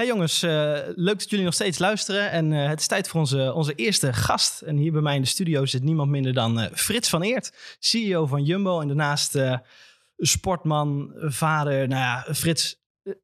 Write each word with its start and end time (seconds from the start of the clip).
Hey 0.00 0.08
jongens, 0.08 0.42
uh, 0.42 0.50
leuk 0.94 1.18
dat 1.18 1.30
jullie 1.30 1.44
nog 1.44 1.54
steeds 1.54 1.78
luisteren. 1.78 2.30
En 2.30 2.52
uh, 2.52 2.68
het 2.68 2.80
is 2.80 2.86
tijd 2.86 3.08
voor 3.08 3.20
onze, 3.20 3.52
onze 3.54 3.74
eerste 3.74 4.12
gast. 4.12 4.60
En 4.60 4.76
hier 4.76 4.92
bij 4.92 5.00
mij 5.00 5.14
in 5.14 5.20
de 5.20 5.28
studio 5.28 5.66
zit 5.66 5.82
niemand 5.82 6.10
minder 6.10 6.34
dan 6.34 6.60
uh, 6.60 6.66
Frits 6.72 7.08
van 7.08 7.22
Eert, 7.22 7.76
CEO 7.78 8.26
van 8.26 8.44
Jumbo. 8.44 8.80
En 8.80 8.86
daarnaast 8.86 9.38
sportman, 10.16 11.12
vader. 11.16 11.88
Nou 11.88 12.00
ja, 12.00 12.34
Frits, 12.34 12.76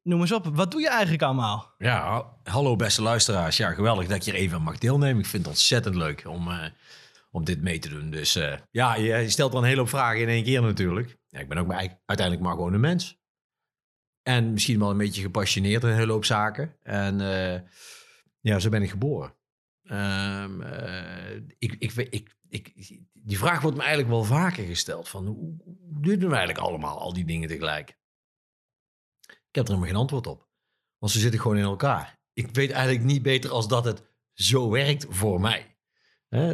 noem 0.03 0.21
eens 0.21 0.31
op. 0.31 0.45
Wat 0.55 0.71
doe 0.71 0.81
je 0.81 0.89
eigenlijk 0.89 1.21
allemaal? 1.21 1.73
Ja, 1.77 2.25
hallo 2.43 2.75
beste 2.75 3.01
luisteraars. 3.01 3.57
Ja, 3.57 3.71
geweldig 3.71 4.07
dat 4.07 4.15
ik 4.15 4.23
hier 4.23 4.33
even 4.33 4.61
mag 4.61 4.77
deelnemen. 4.77 5.19
Ik 5.19 5.29
vind 5.29 5.43
het 5.43 5.51
ontzettend 5.51 5.95
leuk 5.95 6.23
om, 6.27 6.49
om 7.31 7.45
dit 7.45 7.61
mee 7.61 7.79
te 7.79 7.89
doen. 7.89 8.09
Dus 8.09 8.39
ja, 8.71 8.95
je 8.95 9.29
stelt 9.29 9.51
dan 9.51 9.61
een 9.61 9.67
hele 9.67 9.79
hoop 9.79 9.89
vragen 9.89 10.21
in 10.21 10.29
één 10.29 10.43
keer 10.43 10.61
natuurlijk. 10.61 11.17
Ja, 11.27 11.39
ik 11.39 11.49
ben 11.49 11.57
ook 11.57 11.67
maar, 11.67 11.97
uiteindelijk 12.05 12.47
maar 12.47 12.55
gewoon 12.55 12.73
een 12.73 12.79
mens. 12.79 13.17
En 14.27 14.53
misschien 14.53 14.79
wel 14.79 14.89
een 14.89 14.97
beetje 14.97 15.21
gepassioneerd 15.21 15.83
in 15.83 15.89
een 15.89 15.95
hele 15.95 16.11
hoop 16.11 16.25
zaken. 16.25 16.75
En 16.83 17.19
uh, 17.19 17.59
ja, 18.39 18.59
zo 18.59 18.69
ben 18.69 18.81
ik 18.81 18.89
geboren. 18.89 19.35
Um, 19.83 20.61
uh, 20.61 21.35
ik, 21.57 21.75
ik, 21.79 21.93
ik, 21.93 22.35
ik, 22.49 22.73
die 23.13 23.37
vraag 23.37 23.61
wordt 23.61 23.77
me 23.77 23.83
eigenlijk 23.83 24.11
wel 24.11 24.23
vaker 24.23 24.65
gesteld. 24.65 25.09
Van, 25.09 25.25
hoe, 25.25 25.55
hoe 25.93 26.01
doen 26.01 26.29
we 26.29 26.35
eigenlijk 26.35 26.57
allemaal 26.57 26.99
al 26.99 27.13
die 27.13 27.25
dingen 27.25 27.47
tegelijk? 27.47 27.89
Ik 29.27 29.55
heb 29.55 29.63
er 29.63 29.69
helemaal 29.69 29.89
geen 29.89 29.99
antwoord 29.99 30.27
op. 30.27 30.47
Want 30.97 31.11
ze 31.11 31.19
zitten 31.19 31.39
gewoon 31.39 31.57
in 31.57 31.63
elkaar. 31.63 32.19
Ik 32.33 32.49
weet 32.51 32.71
eigenlijk 32.71 33.05
niet 33.05 33.21
beter 33.21 33.51
als 33.51 33.67
dat 33.67 33.85
het 33.85 34.03
zo 34.33 34.69
werkt 34.69 35.05
voor 35.09 35.41
mij. 35.41 35.77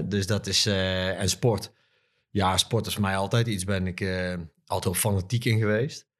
dus 0.05 0.27
dat 0.27 0.48
is... 0.48 0.67
Uh, 0.67 1.20
en 1.20 1.29
sport. 1.29 1.73
Ja, 2.29 2.57
sport 2.57 2.85
is 2.85 2.93
voor 2.93 3.01
mij 3.01 3.17
altijd 3.17 3.48
iets. 3.48 3.63
Ben 3.63 3.87
ik 3.87 4.05
altijd 4.65 4.98
fanatiek 4.98 5.45
in 5.45 5.59
geweest 5.59 6.12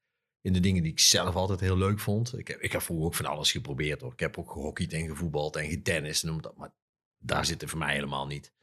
in 0.44 0.54
de 0.54 0.60
dingen 0.60 0.84
die 0.84 0.92
ik 0.92 1.00
zelf 1.00 1.36
altijd 1.36 1.60
heel 1.60 1.78
leuk 1.78 2.00
vond. 2.00 2.38
Ik 2.38 2.48
heb, 2.48 2.60
ik 2.60 2.72
heb 2.72 2.82
vroeger 2.82 3.06
ook 3.06 3.16
van 3.16 3.26
alles 3.26 3.52
geprobeerd. 3.52 4.02
Hoor. 4.02 4.14
Ik 4.14 4.20
heb 4.20 4.38
ook 4.38 4.52
gehockeyd 4.52 4.94
en 4.94 5.08
gevoetbald 5.08 5.56
en 5.56 5.70
getennist. 5.70 6.24
Noem 6.24 6.42
dat, 6.42 6.58
maar 6.58 6.74
daar 7.18 7.46
zit 7.46 7.62
er 7.62 7.70
voor 7.70 7.80
mij 7.80 7.94
helemaal 7.94 8.28
niet. 8.28 8.54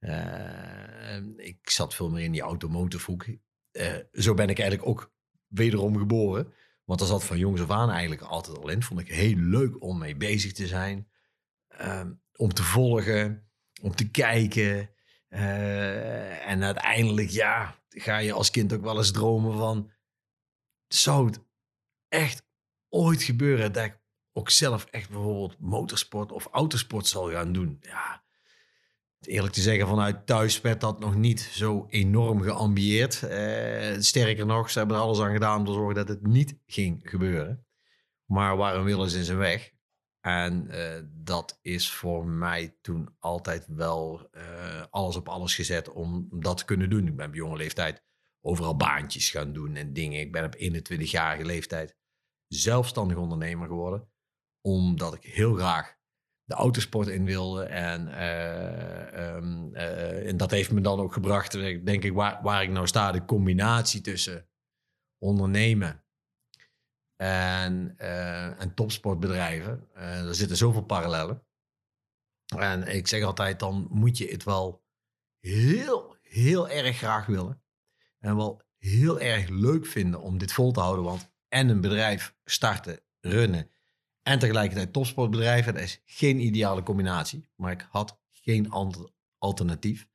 Uh, 0.00 1.16
ik 1.36 1.70
zat 1.70 1.94
veel 1.94 2.10
meer 2.10 2.24
in 2.24 2.32
die 2.32 2.40
automotive 2.40 3.10
hoek. 3.10 3.26
Uh, 3.26 3.96
zo 4.12 4.34
ben 4.34 4.48
ik 4.48 4.58
eigenlijk 4.58 4.88
ook 4.88 5.12
wederom 5.46 5.98
geboren. 5.98 6.52
Want 6.84 6.98
dat 6.98 7.08
zat 7.08 7.24
van 7.24 7.38
jongs 7.38 7.60
af 7.60 7.70
aan 7.70 7.90
eigenlijk 7.90 8.22
altijd 8.22 8.58
al 8.58 8.68
in. 8.68 8.82
Vond 8.82 9.00
ik 9.00 9.08
heel 9.08 9.36
leuk 9.36 9.82
om 9.82 9.98
mee 9.98 10.16
bezig 10.16 10.52
te 10.52 10.66
zijn. 10.66 11.08
Uh, 11.80 12.04
om 12.36 12.54
te 12.54 12.62
volgen, 12.62 13.50
om 13.82 13.94
te 13.94 14.10
kijken. 14.10 14.90
Uh, 15.28 16.48
en 16.48 16.64
uiteindelijk, 16.64 17.28
ja, 17.28 17.82
ga 17.88 18.18
je 18.18 18.32
als 18.32 18.50
kind 18.50 18.72
ook 18.72 18.82
wel 18.82 18.96
eens 18.96 19.12
dromen 19.12 19.56
van 19.56 19.91
zou 20.94 21.26
het 21.26 21.40
echt 22.08 22.46
ooit 22.88 23.22
gebeuren 23.22 23.72
dat 23.72 23.84
ik 23.84 24.00
ook 24.32 24.50
zelf 24.50 24.84
echt 24.84 25.10
bijvoorbeeld 25.10 25.58
motorsport 25.58 26.32
of 26.32 26.46
autosport 26.46 27.06
zal 27.06 27.30
gaan 27.30 27.52
doen? 27.52 27.76
Ja, 27.80 28.24
eerlijk 29.20 29.52
te 29.54 29.60
zeggen, 29.60 29.88
vanuit 29.88 30.26
thuis 30.26 30.60
werd 30.60 30.80
dat 30.80 30.98
nog 31.00 31.14
niet 31.14 31.40
zo 31.40 31.86
enorm 31.88 32.42
geambieerd. 32.42 33.22
Eh, 33.22 33.96
sterker 33.98 34.46
nog, 34.46 34.70
ze 34.70 34.78
hebben 34.78 34.96
er 34.96 35.02
alles 35.02 35.20
aan 35.20 35.32
gedaan 35.32 35.58
om 35.58 35.64
te 35.64 35.72
zorgen 35.72 35.94
dat 35.94 36.08
het 36.08 36.26
niet 36.26 36.58
ging 36.66 37.00
gebeuren. 37.04 37.66
Maar 38.24 38.84
willen 38.84 39.10
ze 39.10 39.18
in 39.18 39.24
zijn 39.24 39.38
weg? 39.38 39.72
En 40.20 40.66
uh, 40.70 41.00
dat 41.10 41.58
is 41.62 41.90
voor 41.90 42.26
mij 42.26 42.76
toen 42.80 43.16
altijd 43.18 43.66
wel 43.68 44.28
uh, 44.32 44.82
alles 44.90 45.16
op 45.16 45.28
alles 45.28 45.54
gezet 45.54 45.88
om 45.88 46.28
dat 46.30 46.56
te 46.56 46.64
kunnen 46.64 46.90
doen. 46.90 47.06
Ik 47.06 47.16
ben 47.16 47.26
op 47.26 47.34
jonge 47.34 47.56
leeftijd 47.56 48.02
overal 48.44 48.76
baantjes 48.76 49.30
gaan 49.30 49.52
doen 49.52 49.76
en 49.76 49.92
dingen. 49.92 50.20
Ik 50.20 50.32
ben 50.32 50.44
op 50.44 50.56
21-jarige 50.56 51.44
leeftijd 51.44 51.96
zelfstandig 52.46 53.16
ondernemer 53.16 53.66
geworden. 53.66 54.10
Omdat 54.60 55.14
ik 55.14 55.22
heel 55.22 55.54
graag 55.54 56.00
de 56.44 56.54
autosport 56.54 57.08
in 57.08 57.24
wilde. 57.24 57.64
En, 57.64 58.08
uh, 58.08 59.34
um, 59.34 59.74
uh, 59.74 60.28
en 60.28 60.36
dat 60.36 60.50
heeft 60.50 60.70
me 60.70 60.80
dan 60.80 61.00
ook 61.00 61.12
gebracht, 61.12 61.52
denk 61.84 62.04
ik, 62.04 62.12
waar, 62.12 62.62
ik 62.62 62.70
nou 62.70 62.86
sta. 62.86 63.12
De 63.12 63.24
combinatie 63.24 64.00
tussen 64.00 64.48
ondernemen 65.18 66.04
en, 67.16 67.94
uh, 67.98 68.60
en 68.60 68.74
topsportbedrijven. 68.74 69.88
er 69.94 70.34
zitten 70.34 70.56
zoveel 70.56 70.84
parallellen. 70.84 71.46
En 72.56 72.86
ik 72.86 73.06
zeg 73.06 73.22
altijd, 73.22 73.60
dan 73.60 73.86
moet 73.90 74.18
je 74.18 74.28
het 74.28 74.44
wel 74.44 74.84
heel, 75.40 76.16
heel 76.22 76.68
erg 76.68 76.96
graag 76.96 77.26
willen 77.26 77.61
en 78.22 78.36
wel 78.36 78.62
heel 78.78 79.20
erg 79.20 79.48
leuk 79.48 79.86
vinden 79.86 80.20
om 80.20 80.38
dit 80.38 80.52
vol 80.52 80.72
te 80.72 80.80
houden. 80.80 81.04
Want 81.04 81.30
en 81.48 81.68
een 81.68 81.80
bedrijf 81.80 82.34
starten, 82.44 83.00
runnen 83.20 83.70
en 84.22 84.38
tegelijkertijd 84.38 84.92
topsportbedrijven, 84.92 85.74
dat 85.74 85.82
is 85.82 86.02
geen 86.04 86.40
ideale 86.40 86.82
combinatie. 86.82 87.48
Maar 87.56 87.72
ik 87.72 87.86
had 87.90 88.20
geen 88.30 88.70
ander 88.70 89.10
alternatief. 89.38 90.08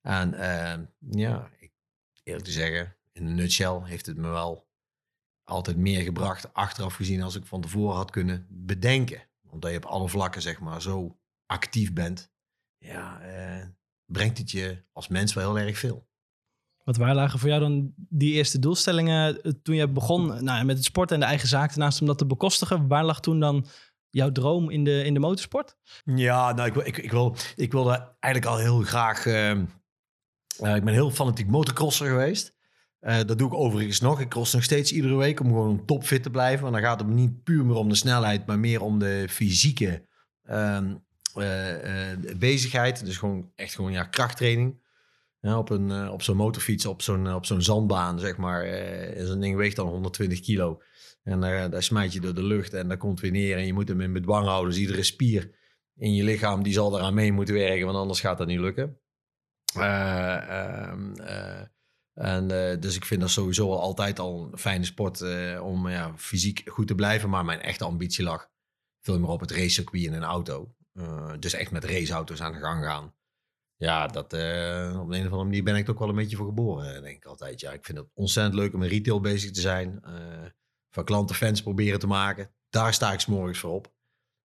En 0.00 0.32
uh, 0.34 0.74
ja, 1.20 1.50
eerlijk 2.22 2.44
te 2.44 2.52
zeggen, 2.52 2.96
in 3.12 3.26
een 3.26 3.34
nutshell 3.34 3.80
heeft 3.82 4.06
het 4.06 4.16
me 4.16 4.28
wel 4.28 4.68
altijd 5.44 5.76
meer 5.76 6.02
gebracht, 6.02 6.52
achteraf 6.52 6.94
gezien, 6.94 7.22
als 7.22 7.34
ik 7.34 7.46
van 7.46 7.60
tevoren 7.60 7.96
had 7.96 8.10
kunnen 8.10 8.46
bedenken. 8.50 9.22
Omdat 9.48 9.70
je 9.70 9.76
op 9.76 9.84
alle 9.84 10.08
vlakken, 10.08 10.42
zeg 10.42 10.60
maar, 10.60 10.82
zo 10.82 11.18
actief 11.46 11.92
bent, 11.92 12.32
ja, 12.78 13.26
uh, 13.26 13.66
brengt 14.04 14.38
het 14.38 14.50
je 14.50 14.84
als 14.92 15.08
mens 15.08 15.34
wel 15.34 15.54
heel 15.54 15.66
erg 15.66 15.78
veel. 15.78 16.08
Wat 16.84 16.96
waar 16.96 17.14
lagen 17.14 17.38
voor 17.38 17.48
jou 17.48 17.60
dan 17.60 17.92
die 17.96 18.32
eerste 18.32 18.58
doelstellingen 18.58 19.42
eh, 19.42 19.52
toen 19.62 19.74
je 19.74 19.88
begon 19.88 20.44
nou, 20.44 20.64
met 20.64 20.76
het 20.76 20.84
sport 20.84 21.12
en 21.12 21.20
de 21.20 21.26
eigen 21.26 21.48
zaak 21.48 21.68
daarnaast 21.68 22.00
om 22.00 22.06
dat 22.06 22.18
te 22.18 22.26
bekostigen? 22.26 22.88
Waar 22.88 23.04
lag 23.04 23.20
toen 23.20 23.40
dan 23.40 23.66
jouw 24.10 24.32
droom 24.32 24.70
in 24.70 24.84
de, 24.84 25.04
in 25.04 25.14
de 25.14 25.20
motorsport? 25.20 25.76
Ja, 26.04 26.52
nou, 26.52 26.68
ik, 26.68 26.86
ik, 26.86 26.96
ik, 26.96 27.10
wil, 27.10 27.36
ik 27.56 27.72
wilde 27.72 28.16
eigenlijk 28.20 28.54
al 28.54 28.60
heel 28.60 28.80
graag... 28.82 29.26
Uh, 29.26 29.50
uh, 29.50 30.76
ik 30.76 30.84
ben 30.84 30.94
heel 30.94 31.10
fanatiek 31.10 31.46
motocrosser 31.46 32.06
geweest. 32.06 32.54
Uh, 33.00 33.16
dat 33.16 33.38
doe 33.38 33.46
ik 33.46 33.54
overigens 33.54 34.00
nog. 34.00 34.20
Ik 34.20 34.28
cross 34.28 34.52
nog 34.52 34.62
steeds 34.62 34.92
iedere 34.92 35.16
week 35.16 35.40
om 35.40 35.46
gewoon 35.46 35.84
topfit 35.84 36.22
te 36.22 36.30
blijven. 36.30 36.62
Want 36.62 36.74
dan 36.74 36.84
gaat 36.84 37.00
het 37.00 37.08
niet 37.08 37.42
puur 37.42 37.64
meer 37.64 37.76
om 37.76 37.88
de 37.88 37.94
snelheid, 37.94 38.46
maar 38.46 38.58
meer 38.58 38.82
om 38.82 38.98
de 38.98 39.26
fysieke 39.28 40.06
ehm, 40.42 40.94
bezigheid. 42.36 43.04
Dus 43.04 43.16
gewoon 43.16 43.50
echt 43.54 43.74
gewoon 43.74 43.92
ja, 43.92 44.04
krachttraining. 44.04 44.82
Ja, 45.44 45.58
op, 45.58 45.70
een, 45.70 45.90
uh, 45.90 46.12
op 46.12 46.22
zo'n 46.22 46.36
motorfiets, 46.36 46.86
op 46.86 47.02
zo'n, 47.02 47.24
uh, 47.26 47.34
op 47.34 47.46
zo'n 47.46 47.62
zandbaan, 47.62 48.18
zeg 48.18 48.36
maar. 48.36 48.66
Uh, 48.66 49.26
Zo'n 49.26 49.40
ding 49.40 49.56
weegt 49.56 49.76
dan 49.76 49.88
120 49.88 50.40
kilo. 50.40 50.82
En 51.22 51.40
daar, 51.40 51.70
daar 51.70 51.82
smijt 51.82 52.12
je 52.12 52.20
door 52.20 52.34
de 52.34 52.42
lucht 52.42 52.72
en 52.72 52.88
daar 52.88 52.96
komt 52.96 53.20
weer 53.20 53.30
neer. 53.30 53.56
En 53.56 53.66
je 53.66 53.72
moet 53.72 53.88
hem 53.88 54.00
in 54.00 54.12
bedwang 54.12 54.46
houden. 54.46 54.70
Dus 54.70 54.80
iedere 54.80 55.02
spier 55.02 55.50
in 55.96 56.14
je 56.14 56.24
lichaam, 56.24 56.62
die 56.62 56.72
zal 56.72 56.96
eraan 56.98 57.14
mee 57.14 57.32
moeten 57.32 57.54
werken. 57.54 57.86
Want 57.86 57.98
anders 57.98 58.20
gaat 58.20 58.38
dat 58.38 58.46
niet 58.46 58.58
lukken. 58.58 59.00
Ehm, 59.74 61.14
en, 62.14 62.48
dus 62.80 62.96
ik 62.96 63.04
vind 63.04 63.20
dat 63.20 63.30
sowieso 63.30 63.72
altijd 63.72 64.18
al 64.18 64.48
een 64.52 64.58
fijne 64.58 64.84
sport 64.84 65.22
om 65.60 65.88
ja, 65.88 66.12
fysiek 66.16 66.62
goed 66.66 66.86
te 66.86 66.94
blijven. 66.94 67.30
Maar 67.30 67.44
mijn 67.44 67.60
echte 67.60 67.84
ambitie 67.84 68.24
lag 68.24 68.50
veel 69.00 69.18
meer 69.18 69.28
op 69.30 69.40
het 69.40 69.50
racecircuit 69.50 70.04
in 70.04 70.12
een 70.12 70.22
auto. 70.22 70.74
dus 71.38 71.52
echt 71.52 71.70
met 71.70 71.84
raceauto's 71.84 72.40
aan 72.40 72.52
de 72.52 72.58
gang 72.58 72.84
gaan. 72.84 73.14
Ja, 73.84 74.06
dat, 74.06 74.34
uh, 74.34 75.00
op 75.00 75.10
een 75.10 75.26
of 75.26 75.32
andere 75.32 75.44
manier 75.44 75.62
ben 75.62 75.76
ik 75.76 75.86
er 75.86 75.92
ook 75.92 75.98
wel 75.98 76.08
een 76.08 76.14
beetje 76.14 76.36
voor 76.36 76.46
geboren, 76.46 77.02
denk 77.02 77.16
ik 77.16 77.24
altijd. 77.24 77.60
Ja, 77.60 77.72
ik 77.72 77.84
vind 77.84 77.98
het 77.98 78.06
ontzettend 78.14 78.54
leuk 78.54 78.74
om 78.74 78.82
in 78.82 78.88
retail 78.88 79.20
bezig 79.20 79.50
te 79.50 79.60
zijn. 79.60 80.02
Uh, 80.06 80.12
van 80.90 81.04
klanten 81.04 81.36
fans 81.36 81.62
proberen 81.62 81.98
te 81.98 82.06
maken. 82.06 82.50
Daar 82.70 82.94
sta 82.94 83.12
ik 83.12 83.20
s'morgens 83.20 83.58
voor 83.58 83.72
op. 83.72 83.92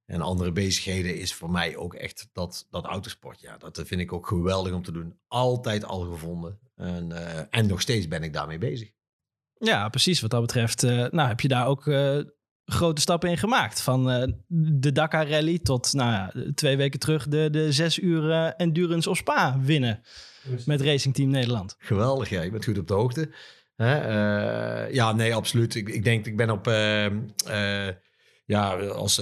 En 0.06 0.22
andere 0.22 0.52
bezigheden 0.52 1.18
is 1.18 1.34
voor 1.34 1.52
mij 1.52 1.76
ook 1.78 1.94
echt 1.94 2.30
dat, 2.34 2.68
dat 2.70 2.86
autosport. 2.86 3.40
Ja, 3.40 3.58
dat 3.58 3.82
vind 3.86 4.02
ik 4.02 4.14
ook 4.14 4.28
geweldig 4.28 4.74
om 4.74 4.84
te 4.84 4.92
doen. 4.92 5.20
Altijd 5.28 5.86
al 5.86 6.00
gevonden. 6.00 6.60
En, 6.76 7.12
en 7.52 7.68
nog 7.68 7.82
steeds 7.82 8.08
ben 8.08 8.24
ik 8.24 8.34
daarmee 8.34 8.58
bezig. 8.58 8.92
Ja, 9.54 9.90
precies. 9.90 10.22
Wat 10.22 10.32
dat 10.32 10.42
betreft, 10.42 10.82
nou, 10.82 11.28
heb 11.28 11.40
je 11.40 11.48
daar 11.48 11.68
ook 11.68 11.86
grote 12.72 13.02
stappen 13.02 13.30
in 13.30 13.38
gemaakt. 13.38 13.82
Van 13.82 14.12
uh, 14.12 14.34
de 14.48 14.92
Dakar 14.92 15.30
Rally 15.30 15.60
tot 15.60 15.94
nou 15.94 16.12
ja, 16.12 16.34
twee 16.54 16.78
weken 16.78 17.00
terug 17.00 17.28
de, 17.28 17.50
de 17.52 17.72
zes 17.72 18.00
uur 18.00 18.24
uh, 18.24 18.50
endurance 18.58 19.10
of 19.10 19.18
Spa 19.18 19.60
winnen. 19.62 20.02
Met 20.66 20.82
Racing 20.82 21.14
Team 21.14 21.30
Nederland. 21.30 21.76
Geweldig, 21.80 22.30
ja. 22.30 22.42
Je 22.42 22.52
bent 22.52 22.66
goed 22.66 22.78
op 22.78 22.88
de 22.88 22.94
hoogte. 22.94 23.30
Hè? 23.76 24.00
Uh, 24.86 24.94
ja, 24.94 25.12
nee, 25.12 25.36
absoluut. 25.36 25.76
Ik, 25.76 25.90
ik 25.90 26.04
denk, 26.04 26.26
ik 26.26 26.38
ben 26.38 26.50
op... 26.50 26.66
ja, 28.46 28.76
als 28.76 29.22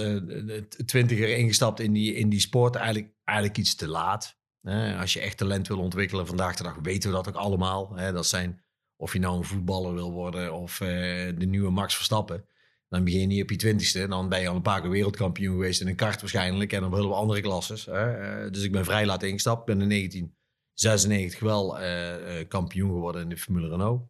twintiger 0.86 1.38
ingestapt 1.38 1.80
in 1.80 1.94
die, 1.94 2.14
in 2.14 2.30
die 2.30 2.40
sport 2.40 2.76
eigenlijk, 2.76 3.14
eigenlijk 3.24 3.58
iets 3.58 3.76
te 3.76 3.88
laat. 3.88 4.38
Hè? 4.62 4.98
Als 4.98 5.14
je 5.14 5.20
echt 5.20 5.38
talent 5.38 5.68
wil 5.68 5.80
ontwikkelen 5.80 6.28
vandaag 6.28 6.56
de 6.56 6.64
dag 6.64 6.78
weten 6.82 7.10
we 7.10 7.16
dat 7.16 7.28
ook 7.28 7.36
allemaal. 7.36 7.96
Hè? 7.96 8.12
Dat 8.12 8.28
zijn 8.28 8.62
of 8.96 9.14
je 9.14 9.20
nou 9.20 9.38
een 9.38 9.44
voetballer 9.44 9.94
wil 9.94 10.12
worden 10.12 10.54
of 10.54 10.78
de 10.78 11.46
nieuwe 11.46 11.72
Max 11.72 11.96
Verstappen 11.96 12.46
dan 12.89 13.04
begin 13.04 13.30
je 13.30 13.44
op 13.44 13.50
je 13.50 13.56
twintigste. 13.56 14.07
Dan 14.07 14.30
ben 14.30 14.42
je 14.42 14.48
al 14.48 14.56
een 14.56 14.62
paar 14.62 14.81
keer 14.81 14.89
wereldkampioen 14.89 15.54
geweest 15.54 15.81
in 15.81 15.88
een 15.88 15.95
kart 15.95 16.22
waarschijnlijk. 16.22 16.74
En 16.74 16.84
op 16.84 16.94
heel 16.94 17.01
veel 17.01 17.16
andere 17.16 17.42
klasses. 17.42 17.86
Hè. 17.86 18.18
Eh, 18.18 18.51
dus 18.51 18.63
ik 18.63 18.72
ben 18.72 18.86
vrij 18.86 19.06
laat 19.06 19.24
ingestapt. 19.24 19.66
Ben 19.66 19.81
in 19.81 19.89
1996 19.89 21.39
wel 21.39 21.81
uh, 21.81 22.48
kampioen 22.48 22.89
geworden 22.89 23.22
in 23.22 23.30
de 23.30 23.38
Formule 23.38 23.69
Renault. 23.69 24.10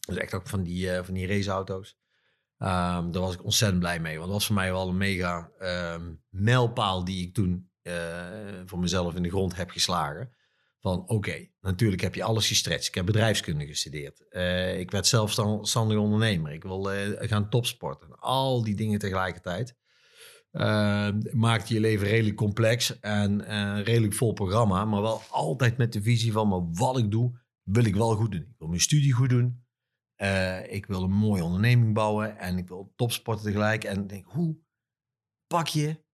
Dus 0.00 0.16
echt 0.16 0.34
ook 0.34 0.48
van 0.48 0.62
die, 0.62 0.86
uh, 0.86 1.02
van 1.02 1.14
die 1.14 1.26
raceauto's. 1.26 1.98
Ehm, 2.56 3.10
daar 3.10 3.22
was 3.22 3.34
ik 3.34 3.44
ontzettend 3.44 3.80
blij 3.80 4.00
mee. 4.00 4.14
Want 4.14 4.24
dat 4.24 4.34
was 4.34 4.46
voor 4.46 4.54
mij 4.54 4.72
wel 4.72 4.88
een 4.88 4.96
mega 4.96 5.50
ehm, 5.58 6.14
mijlpaal 6.28 7.04
die 7.04 7.26
ik 7.26 7.34
toen 7.34 7.68
voor 8.66 8.78
mezelf 8.78 9.14
in 9.14 9.22
de 9.22 9.28
grond 9.28 9.56
heb 9.56 9.70
geslagen. 9.70 10.32
Van 10.80 11.08
oké, 11.08 11.46
natuurlijk 11.60 12.02
heb 12.02 12.14
je 12.14 12.22
alles 12.22 12.48
gestretched. 12.48 12.86
Ik 12.86 12.94
heb 12.94 13.06
bedrijfskunde 13.06 13.66
gestudeerd. 13.66 14.24
Uh, 14.30 14.78
ik 14.78 14.90
werd 14.90 15.06
zelfstandig 15.06 15.98
ondernemer. 15.98 16.52
Ik 16.52 16.62
wil 16.62 16.94
uh, 16.94 17.16
gaan 17.18 17.50
topsporten. 17.50 18.18
Al 18.18 18.64
die 18.64 18.74
dingen 18.74 18.98
tegelijkertijd. 18.98 19.76
maakte 21.32 21.74
je 21.74 21.80
leven 21.80 22.06
redelijk 22.06 22.36
complex 22.36 23.00
en 23.00 23.44
redelijk 23.82 24.14
vol 24.14 24.32
programma. 24.32 24.84
Maar 24.84 25.02
wel 25.02 25.22
altijd 25.30 25.76
met 25.76 25.92
de 25.92 26.02
visie 26.02 26.32
van 26.32 26.74
wat 26.74 26.98
ik 26.98 27.10
doe, 27.10 27.38
wil 27.62 27.84
ik 27.84 27.94
wel 27.94 28.14
goed 28.14 28.32
doen. 28.32 28.40
Ik 28.40 28.58
wil 28.58 28.68
mijn 28.68 28.80
studie 28.80 29.12
goed 29.12 29.28
doen. 29.28 29.64
ik 30.68 30.86
wil 30.86 31.02
een 31.02 31.12
mooie 31.12 31.44
onderneming 31.44 31.94
bouwen. 31.94 32.38
En 32.38 32.58
ik 32.58 32.68
wil 32.68 32.92
topsporten 32.96 33.44
tegelijk. 33.44 33.84
En 33.84 34.06
denk, 34.06 34.26
hoe 34.26 34.58
pak 35.46 35.66
je 35.66 36.04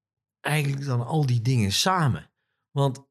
eigenlijk 0.40 0.84
dan 0.84 1.06
al 1.06 1.26
die 1.26 1.40
dingen 1.40 1.72
samen? 1.72 2.30
Want 2.70 3.06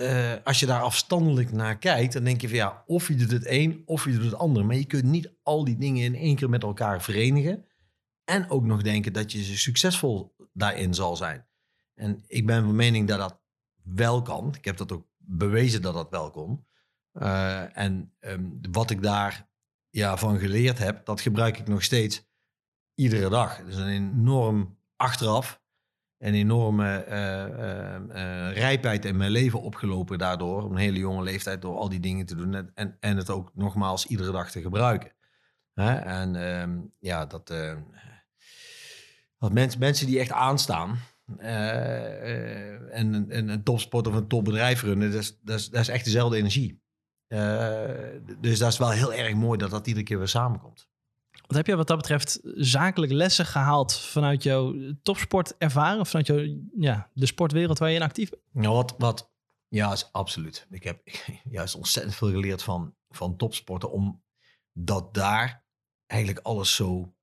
uh, 0.00 0.32
als 0.44 0.60
je 0.60 0.66
daar 0.66 0.82
afstandelijk 0.82 1.52
naar 1.52 1.78
kijkt, 1.78 2.12
dan 2.12 2.24
denk 2.24 2.40
je 2.40 2.48
van 2.48 2.56
ja, 2.56 2.84
of 2.86 3.08
je 3.08 3.14
doet 3.14 3.30
het 3.30 3.46
een 3.46 3.82
of 3.84 4.04
je 4.04 4.12
doet 4.12 4.24
het 4.24 4.34
ander. 4.34 4.66
Maar 4.66 4.76
je 4.76 4.84
kunt 4.84 5.04
niet 5.04 5.32
al 5.42 5.64
die 5.64 5.76
dingen 5.76 6.04
in 6.04 6.14
één 6.14 6.36
keer 6.36 6.48
met 6.48 6.62
elkaar 6.62 7.02
verenigen. 7.02 7.64
En 8.24 8.50
ook 8.50 8.64
nog 8.64 8.82
denken 8.82 9.12
dat 9.12 9.32
je 9.32 9.42
succesvol 9.42 10.34
daarin 10.52 10.94
zal 10.94 11.16
zijn. 11.16 11.46
En 11.94 12.24
ik 12.26 12.46
ben 12.46 12.64
van 12.64 12.76
mening 12.76 13.08
dat 13.08 13.18
dat 13.18 13.40
wel 13.82 14.22
kan. 14.22 14.54
Ik 14.56 14.64
heb 14.64 14.76
dat 14.76 14.92
ook 14.92 15.06
bewezen 15.16 15.82
dat 15.82 15.94
dat 15.94 16.10
wel 16.10 16.30
kon. 16.30 16.66
Uh, 17.12 17.78
en 17.78 18.14
um, 18.20 18.58
wat 18.70 18.90
ik 18.90 19.02
daar 19.02 19.48
ja, 19.88 20.16
van 20.16 20.38
geleerd 20.38 20.78
heb, 20.78 21.04
dat 21.04 21.20
gebruik 21.20 21.58
ik 21.58 21.68
nog 21.68 21.82
steeds 21.82 22.28
iedere 22.94 23.28
dag. 23.28 23.64
Dus 23.64 23.76
een 23.76 23.88
enorm 23.88 24.78
achteraf 24.96 25.62
een 26.20 26.34
enorme 26.34 27.04
uh, 27.08 28.52
rijpheid 28.52 29.04
in 29.04 29.16
mijn 29.16 29.30
leven 29.30 29.60
opgelopen 29.60 30.18
daardoor. 30.18 30.70
Een 30.70 30.76
hele 30.76 30.98
jonge 30.98 31.22
leeftijd 31.22 31.62
door 31.62 31.76
al 31.76 31.88
die 31.88 32.00
dingen 32.00 32.26
te 32.26 32.34
doen. 32.34 32.70
En, 32.74 32.96
en 33.00 33.16
het 33.16 33.30
ook 33.30 33.50
nogmaals 33.54 34.06
iedere 34.06 34.32
dag 34.32 34.50
te 34.50 34.60
gebruiken. 34.60 35.12
Hè? 35.74 35.94
En 35.94 36.36
ehm, 36.36 36.78
ja, 36.98 37.26
dat, 37.26 37.46
dat 39.38 39.52
mensen, 39.52 39.80
mensen 39.80 40.06
die 40.06 40.18
echt 40.18 40.32
aanstaan. 40.32 40.98
en, 41.38 43.30
en 43.30 43.48
een 43.48 43.62
topsport 43.62 44.06
of 44.06 44.14
een 44.14 44.28
topbedrijf 44.28 44.82
runnen, 44.82 45.10
dat 45.10 45.20
is, 45.20 45.38
dat 45.42 45.58
is, 45.58 45.68
dat 45.68 45.80
is 45.80 45.88
echt 45.88 46.04
dezelfde 46.04 46.36
energie. 46.36 46.82
dus 48.40 48.58
dat 48.58 48.72
is 48.72 48.78
wel 48.78 48.90
heel 48.90 49.14
erg 49.14 49.34
mooi 49.34 49.58
dat 49.58 49.70
dat 49.70 49.86
iedere 49.86 50.04
keer 50.04 50.18
weer 50.18 50.28
samenkomt. 50.28 50.89
Wat 51.50 51.58
heb 51.58 51.68
je 51.68 51.76
wat 51.76 51.86
dat 51.86 51.96
betreft 51.96 52.40
zakelijk 52.54 53.12
lessen 53.12 53.46
gehaald 53.46 53.98
vanuit 53.98 54.42
jouw 54.42 54.74
topsportervaring 55.02 56.00
of 56.00 56.08
vanuit 56.08 56.26
jouw, 56.26 56.60
ja, 56.78 57.10
de 57.14 57.26
sportwereld 57.26 57.78
waar 57.78 57.88
je 57.88 57.96
in 57.96 58.02
actief 58.02 58.28
bent? 58.28 58.42
Nou, 58.52 58.74
wat, 58.74 58.94
wat, 58.98 59.32
ja, 59.68 59.92
is 59.92 60.12
absoluut. 60.12 60.66
Ik 60.70 60.82
heb 60.82 61.08
juist 61.50 61.74
ontzettend 61.74 62.14
veel 62.14 62.30
geleerd 62.30 62.62
van, 62.62 62.94
van 63.08 63.36
topsporten, 63.36 63.90
omdat 63.90 65.14
daar 65.14 65.66
eigenlijk 66.06 66.46
alles 66.46 66.74
zo 66.74 67.14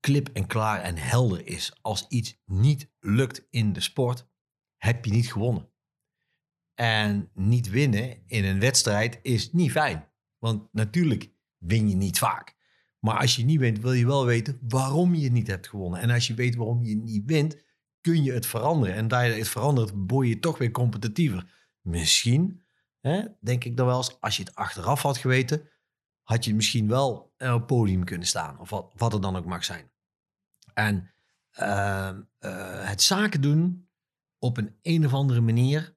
klip 0.00 0.28
en 0.28 0.46
klaar 0.46 0.80
en 0.80 0.96
helder 0.96 1.46
is. 1.46 1.78
Als 1.82 2.06
iets 2.08 2.40
niet 2.44 2.92
lukt 2.98 3.46
in 3.50 3.72
de 3.72 3.80
sport, 3.80 4.26
heb 4.76 5.04
je 5.04 5.10
niet 5.10 5.32
gewonnen. 5.32 5.72
En 6.74 7.30
niet 7.34 7.68
winnen 7.68 8.26
in 8.26 8.44
een 8.44 8.60
wedstrijd 8.60 9.18
is 9.22 9.52
niet 9.52 9.70
fijn. 9.70 10.12
Want 10.38 10.72
natuurlijk 10.72 11.32
win 11.58 11.88
je 11.88 11.96
niet 11.96 12.18
vaak. 12.18 12.53
Maar 13.04 13.18
als 13.18 13.36
je 13.36 13.44
niet 13.44 13.58
wint, 13.58 13.80
wil 13.80 13.92
je 13.92 14.06
wel 14.06 14.24
weten 14.24 14.58
waarom 14.68 15.14
je 15.14 15.30
niet 15.30 15.46
hebt 15.46 15.68
gewonnen. 15.68 16.00
En 16.00 16.10
als 16.10 16.26
je 16.26 16.34
weet 16.34 16.54
waarom 16.54 16.82
je 16.82 16.96
niet 16.96 17.24
wint, 17.26 17.64
kun 18.00 18.22
je 18.22 18.32
het 18.32 18.46
veranderen. 18.46 18.94
En 18.94 19.08
daar 19.08 19.26
je 19.26 19.32
het 19.32 19.48
verandert, 19.48 19.92
word 19.94 20.28
je 20.28 20.38
toch 20.38 20.58
weer 20.58 20.70
competitiever. 20.70 21.70
Misschien, 21.80 22.64
hè, 23.00 23.24
denk 23.40 23.64
ik 23.64 23.76
dan 23.76 23.86
wel 23.86 23.96
eens, 23.96 24.20
als 24.20 24.36
je 24.36 24.42
het 24.42 24.54
achteraf 24.54 25.02
had 25.02 25.18
geweten, 25.18 25.70
had 26.22 26.44
je 26.44 26.54
misschien 26.54 26.88
wel 26.88 27.16
op 27.16 27.32
het 27.36 27.66
podium 27.66 28.04
kunnen 28.04 28.26
staan. 28.26 28.58
Of 28.58 28.70
wat, 28.70 28.92
wat 28.96 29.12
het 29.12 29.22
dan 29.22 29.36
ook 29.36 29.46
mag 29.46 29.64
zijn. 29.64 29.90
En 30.74 31.14
uh, 31.60 32.10
uh, 32.40 32.88
het 32.88 33.02
zaken 33.02 33.40
doen 33.40 33.88
op 34.38 34.56
een 34.56 34.78
een 34.82 35.06
of 35.06 35.12
andere 35.12 35.40
manier 35.40 35.96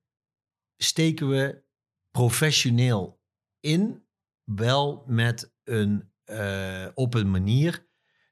steken 0.77 1.29
we 1.29 1.63
professioneel 2.11 3.21
in. 3.59 4.05
Wel 4.43 5.03
met 5.05 5.53
een 5.63 6.15
uh, 6.31 6.85
op 6.93 7.13
een 7.13 7.31
manier 7.31 7.85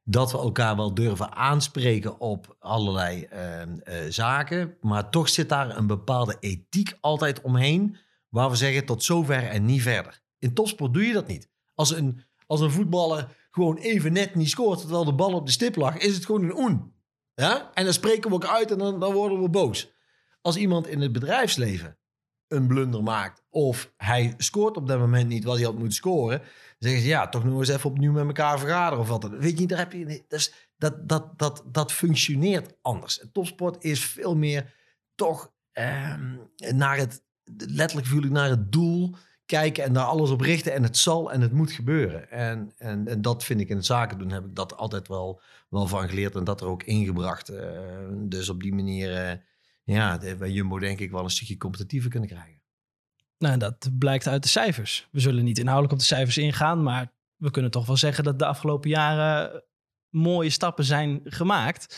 dat 0.03 0.31
we 0.31 0.37
elkaar 0.37 0.75
wel 0.75 0.93
durven 0.93 1.35
aanspreken 1.35 2.19
op 2.19 2.55
allerlei 2.59 3.27
uh, 3.33 3.61
uh, 3.61 4.09
zaken. 4.09 4.77
Maar 4.81 5.09
toch 5.09 5.29
zit 5.29 5.49
daar 5.49 5.77
een 5.77 5.87
bepaalde 5.87 6.37
ethiek 6.39 6.97
altijd 7.01 7.41
omheen. 7.41 7.97
Waar 8.29 8.49
we 8.49 8.55
zeggen 8.55 8.85
tot 8.85 9.03
zover 9.03 9.43
en 9.43 9.65
niet 9.65 9.81
verder. 9.81 10.21
In 10.39 10.53
topsport 10.53 10.93
doe 10.93 11.05
je 11.05 11.13
dat 11.13 11.27
niet. 11.27 11.49
Als 11.73 11.95
een, 11.95 12.21
als 12.47 12.61
een 12.61 12.71
voetballer 12.71 13.47
gewoon 13.51 13.77
even 13.77 14.13
net 14.13 14.35
niet 14.35 14.49
scoort 14.49 14.79
terwijl 14.79 15.05
de 15.05 15.13
bal 15.13 15.33
op 15.33 15.45
de 15.45 15.51
stip 15.51 15.75
lag, 15.75 15.97
is 15.97 16.15
het 16.15 16.25
gewoon 16.25 16.43
een 16.43 16.57
oen. 16.57 16.93
Ja? 17.33 17.71
En 17.73 17.83
dan 17.83 17.93
spreken 17.93 18.29
we 18.29 18.35
ook 18.35 18.45
uit 18.45 18.71
en 18.71 18.77
dan, 18.77 18.99
dan 18.99 19.13
worden 19.13 19.41
we 19.41 19.49
boos. 19.49 19.91
Als 20.41 20.55
iemand 20.55 20.87
in 20.87 21.01
het 21.01 21.11
bedrijfsleven 21.11 21.97
een 22.55 22.67
blunder 22.67 23.03
maakt 23.03 23.43
of 23.49 23.93
hij 23.97 24.33
scoort 24.37 24.77
op 24.77 24.87
dat 24.87 24.99
moment 24.99 25.27
niet 25.27 25.43
wat 25.43 25.55
hij 25.55 25.65
had 25.65 25.73
moeten 25.73 25.93
scoren, 25.93 26.41
zeggen 26.79 27.01
ze 27.01 27.07
ja, 27.07 27.29
toch 27.29 27.43
nog 27.43 27.59
eens 27.59 27.69
even 27.69 27.89
opnieuw 27.89 28.11
met 28.11 28.25
elkaar 28.25 28.59
vergaderen 28.59 28.99
of 28.99 29.07
wat 29.07 29.21
dan. 29.21 29.37
Weet 29.37 29.59
je, 29.59 29.67
daar 29.67 29.77
heb 29.77 29.91
je, 29.91 30.23
dat, 30.27 30.51
dat, 30.77 31.09
dat, 31.09 31.39
dat, 31.39 31.63
dat 31.71 31.91
functioneert 31.91 32.73
anders. 32.81 33.25
Topsport 33.31 33.83
is 33.83 34.05
veel 34.05 34.35
meer 34.35 34.73
toch 35.15 35.51
ehm, 35.71 36.35
naar 36.75 36.97
het, 36.97 37.23
letterlijk 37.57 38.07
voel 38.07 38.23
ik 38.23 38.31
naar 38.31 38.49
het 38.49 38.71
doel 38.71 39.15
kijken 39.45 39.83
en 39.83 39.93
daar 39.93 40.05
alles 40.05 40.29
op 40.29 40.41
richten. 40.41 40.73
En 40.73 40.83
het 40.83 40.97
zal 40.97 41.31
en 41.31 41.41
het 41.41 41.51
moet 41.51 41.71
gebeuren. 41.71 42.31
En, 42.31 42.71
en, 42.77 43.07
en 43.07 43.21
dat 43.21 43.43
vind 43.43 43.59
ik 43.59 43.69
in 43.69 43.75
het 43.75 43.85
zaken 43.85 44.17
doen, 44.17 44.31
heb 44.31 44.45
ik 44.45 44.55
dat 44.55 44.77
altijd 44.77 45.07
wel, 45.07 45.41
wel 45.69 45.87
van 45.87 46.09
geleerd 46.09 46.35
en 46.35 46.43
dat 46.43 46.61
er 46.61 46.67
ook 46.67 46.83
ingebracht. 46.83 47.51
Uh, 47.51 47.59
dus 48.13 48.49
op 48.49 48.61
die 48.61 48.73
manier, 48.73 49.29
uh, 49.29 49.39
ja, 49.85 50.19
bij 50.37 50.51
Jumbo 50.51 50.79
denk 50.79 50.99
ik 50.99 51.11
wel 51.11 51.23
een 51.23 51.29
stukje 51.29 51.57
competitiever 51.57 52.09
kunnen 52.09 52.29
krijgen. 52.29 52.61
Nou, 53.37 53.57
dat 53.57 53.89
blijkt 53.99 54.27
uit 54.27 54.43
de 54.43 54.49
cijfers. 54.49 55.07
We 55.11 55.19
zullen 55.19 55.43
niet 55.43 55.57
inhoudelijk 55.57 55.93
op 55.93 55.99
de 55.99 56.05
cijfers 56.05 56.37
ingaan, 56.37 56.83
maar 56.83 57.13
we 57.35 57.51
kunnen 57.51 57.71
toch 57.71 57.85
wel 57.85 57.97
zeggen 57.97 58.23
dat 58.23 58.39
de 58.39 58.45
afgelopen 58.45 58.89
jaren 58.89 59.63
mooie 60.09 60.49
stappen 60.49 60.83
zijn 60.83 61.21
gemaakt. 61.23 61.95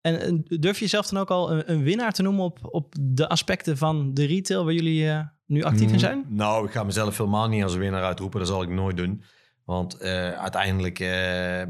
En 0.00 0.44
durf 0.44 0.78
je 0.78 0.86
zelf 0.86 1.06
dan 1.08 1.20
ook 1.20 1.30
al 1.30 1.52
een, 1.52 1.70
een 1.70 1.82
winnaar 1.82 2.12
te 2.12 2.22
noemen 2.22 2.44
op, 2.44 2.58
op 2.62 2.94
de 3.00 3.28
aspecten 3.28 3.76
van 3.76 4.14
de 4.14 4.24
retail 4.24 4.64
waar 4.64 4.74
jullie 4.74 5.04
uh, 5.04 5.20
nu 5.46 5.62
actief 5.62 5.86
in 5.86 5.92
mm, 5.92 5.98
zijn? 5.98 6.24
Nou, 6.28 6.66
ik 6.66 6.72
ga 6.72 6.84
mezelf 6.84 7.18
helemaal 7.18 7.48
niet 7.48 7.62
als 7.62 7.74
winnaar 7.74 8.04
uitroepen. 8.04 8.38
Dat 8.38 8.48
zal 8.48 8.62
ik 8.62 8.68
nooit 8.68 8.96
doen. 8.96 9.22
Want 9.64 10.02
uh, 10.02 10.32
uiteindelijk 10.32 10.98
uh, 10.98 11.62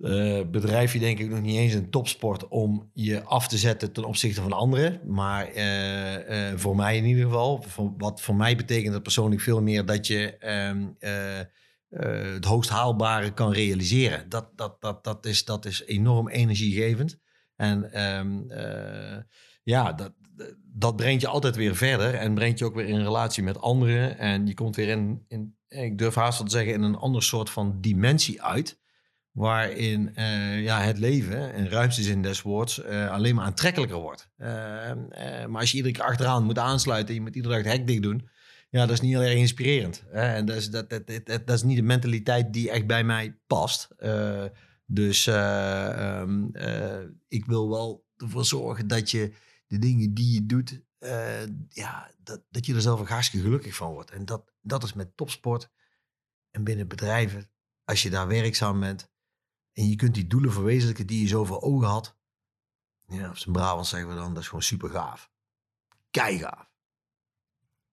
uh, 0.00 0.40
bedrijf 0.50 0.92
je 0.92 0.98
denk 0.98 1.18
ik 1.18 1.30
nog 1.30 1.40
niet 1.40 1.56
eens 1.56 1.74
een 1.74 1.90
topsport 1.90 2.48
om 2.48 2.90
je 2.94 3.22
af 3.22 3.48
te 3.48 3.58
zetten 3.58 3.92
ten 3.92 4.04
opzichte 4.04 4.42
van 4.42 4.52
anderen. 4.52 5.00
Maar 5.06 5.54
uh, 5.54 6.50
uh, 6.52 6.58
voor 6.58 6.76
mij 6.76 6.96
in 6.96 7.04
ieder 7.04 7.24
geval, 7.24 7.64
wat 7.96 8.20
voor 8.20 8.34
mij 8.34 8.56
betekent 8.56 8.92
dat 8.92 9.02
persoonlijk 9.02 9.40
veel 9.40 9.62
meer 9.62 9.86
dat 9.86 10.06
je 10.06 10.36
um, 10.68 10.96
het 12.34 12.44
hoogst 12.44 12.70
haalbare 12.70 13.32
kan 13.32 13.52
realiseren. 13.52 14.28
Dat, 14.28 14.50
dat, 14.56 14.80
dat, 14.80 15.04
dat, 15.04 15.26
is, 15.26 15.44
dat 15.44 15.64
is 15.64 15.84
enorm 15.86 16.28
energiegevend. 16.28 17.18
En 17.56 18.04
um, 18.18 18.46
ja, 19.62 19.92
dat, 19.92 20.12
dat 20.74 20.96
brengt 20.96 21.20
je 21.20 21.28
altijd 21.28 21.56
weer 21.56 21.76
verder 21.76 22.14
en 22.14 22.34
brengt 22.34 22.58
je 22.58 22.64
ook 22.64 22.74
weer 22.74 22.88
in 22.88 23.02
relatie 23.02 23.42
met 23.42 23.60
anderen. 23.60 24.18
En 24.18 24.46
je 24.46 24.54
komt 24.54 24.76
weer 24.76 24.88
in, 24.88 25.24
in 25.28 25.58
ik 25.68 25.98
durf 25.98 26.14
haast 26.14 26.38
wel 26.38 26.46
te 26.46 26.56
zeggen, 26.56 26.74
in 26.74 26.82
een 26.82 26.96
ander 26.96 27.22
soort 27.22 27.50
van 27.50 27.80
dimensie 27.80 28.42
uit 28.42 28.78
waarin 29.32 30.12
uh, 30.16 30.62
ja, 30.62 30.80
het 30.80 30.98
leven, 30.98 31.54
in 31.54 31.66
ruimste 31.66 32.02
zin 32.02 32.22
des 32.22 32.42
woords, 32.42 32.78
uh, 32.78 33.10
alleen 33.10 33.34
maar 33.34 33.44
aantrekkelijker 33.44 33.98
wordt. 33.98 34.28
Uh, 34.38 34.46
maar 35.46 35.60
als 35.60 35.70
je 35.70 35.76
iedere 35.76 35.94
keer 35.94 36.04
achteraan 36.04 36.44
moet 36.44 36.58
aansluiten 36.58 37.08
en 37.08 37.14
je 37.14 37.20
moet 37.20 37.34
iedere 37.34 37.54
dag 37.54 37.64
het 37.64 37.72
hek 37.72 37.86
dicht 37.86 38.02
doen, 38.02 38.28
ja, 38.70 38.80
dat 38.80 38.90
is 38.90 39.00
niet 39.00 39.12
heel 39.12 39.22
erg 39.22 39.34
inspirerend. 39.34 40.04
En 40.12 40.44
dat 40.46 40.56
is, 40.56 40.70
dat, 40.70 40.90
dat, 40.90 41.06
dat, 41.06 41.26
dat, 41.26 41.50
is 41.50 41.62
niet 41.62 41.76
de 41.76 41.82
mentaliteit 41.82 42.52
die 42.52 42.70
echt 42.70 42.86
bij 42.86 43.04
mij 43.04 43.38
past. 43.46 43.88
dus 44.86 45.26
um, 45.26 46.50
ik 47.28 47.44
wil 47.46 47.70
wel 47.70 48.04
ervoor 48.16 48.44
zorgen 48.44 48.88
dat 48.88 49.10
je 49.10 49.32
de 49.66 49.78
dingen 49.78 50.14
die 50.14 50.34
je 50.34 50.46
doet, 50.46 50.80
ja, 51.68 52.10
dat, 52.22 52.42
dat 52.50 52.66
je 52.66 52.74
er 52.74 52.80
zelf 52.80 53.00
ook 53.00 53.08
hartstikke 53.08 53.46
gelukkig 53.46 53.74
van 53.74 53.92
wordt. 53.92 54.10
En 54.10 54.24
dat, 54.24 54.52
dat 54.60 54.82
is 54.82 54.92
met 54.92 55.16
topsport 55.16 55.70
en 56.50 56.64
binnen 56.64 56.88
bedrijven, 56.88 57.50
als 57.84 58.02
je 58.02 58.10
daar 58.10 58.28
werkzaam 58.28 58.80
bent, 58.80 59.10
en 59.72 59.88
je 59.88 59.96
kunt 59.96 60.14
die 60.14 60.26
doelen 60.26 60.52
verwezenlijken 60.52 61.06
die 61.06 61.20
je 61.20 61.26
zo 61.26 61.44
voor 61.44 61.60
ogen 61.60 61.88
had. 61.88 62.16
Ja, 63.06 63.28
op 63.28 63.36
zijn 63.36 63.54
Brabant 63.54 63.86
zeggen 63.86 64.08
we 64.08 64.14
dan, 64.14 64.34
dat 64.34 64.42
is 64.42 64.48
gewoon 64.48 64.62
super 64.62 64.90
gaaf. 64.90 65.30
Keigaaf. 66.10 66.68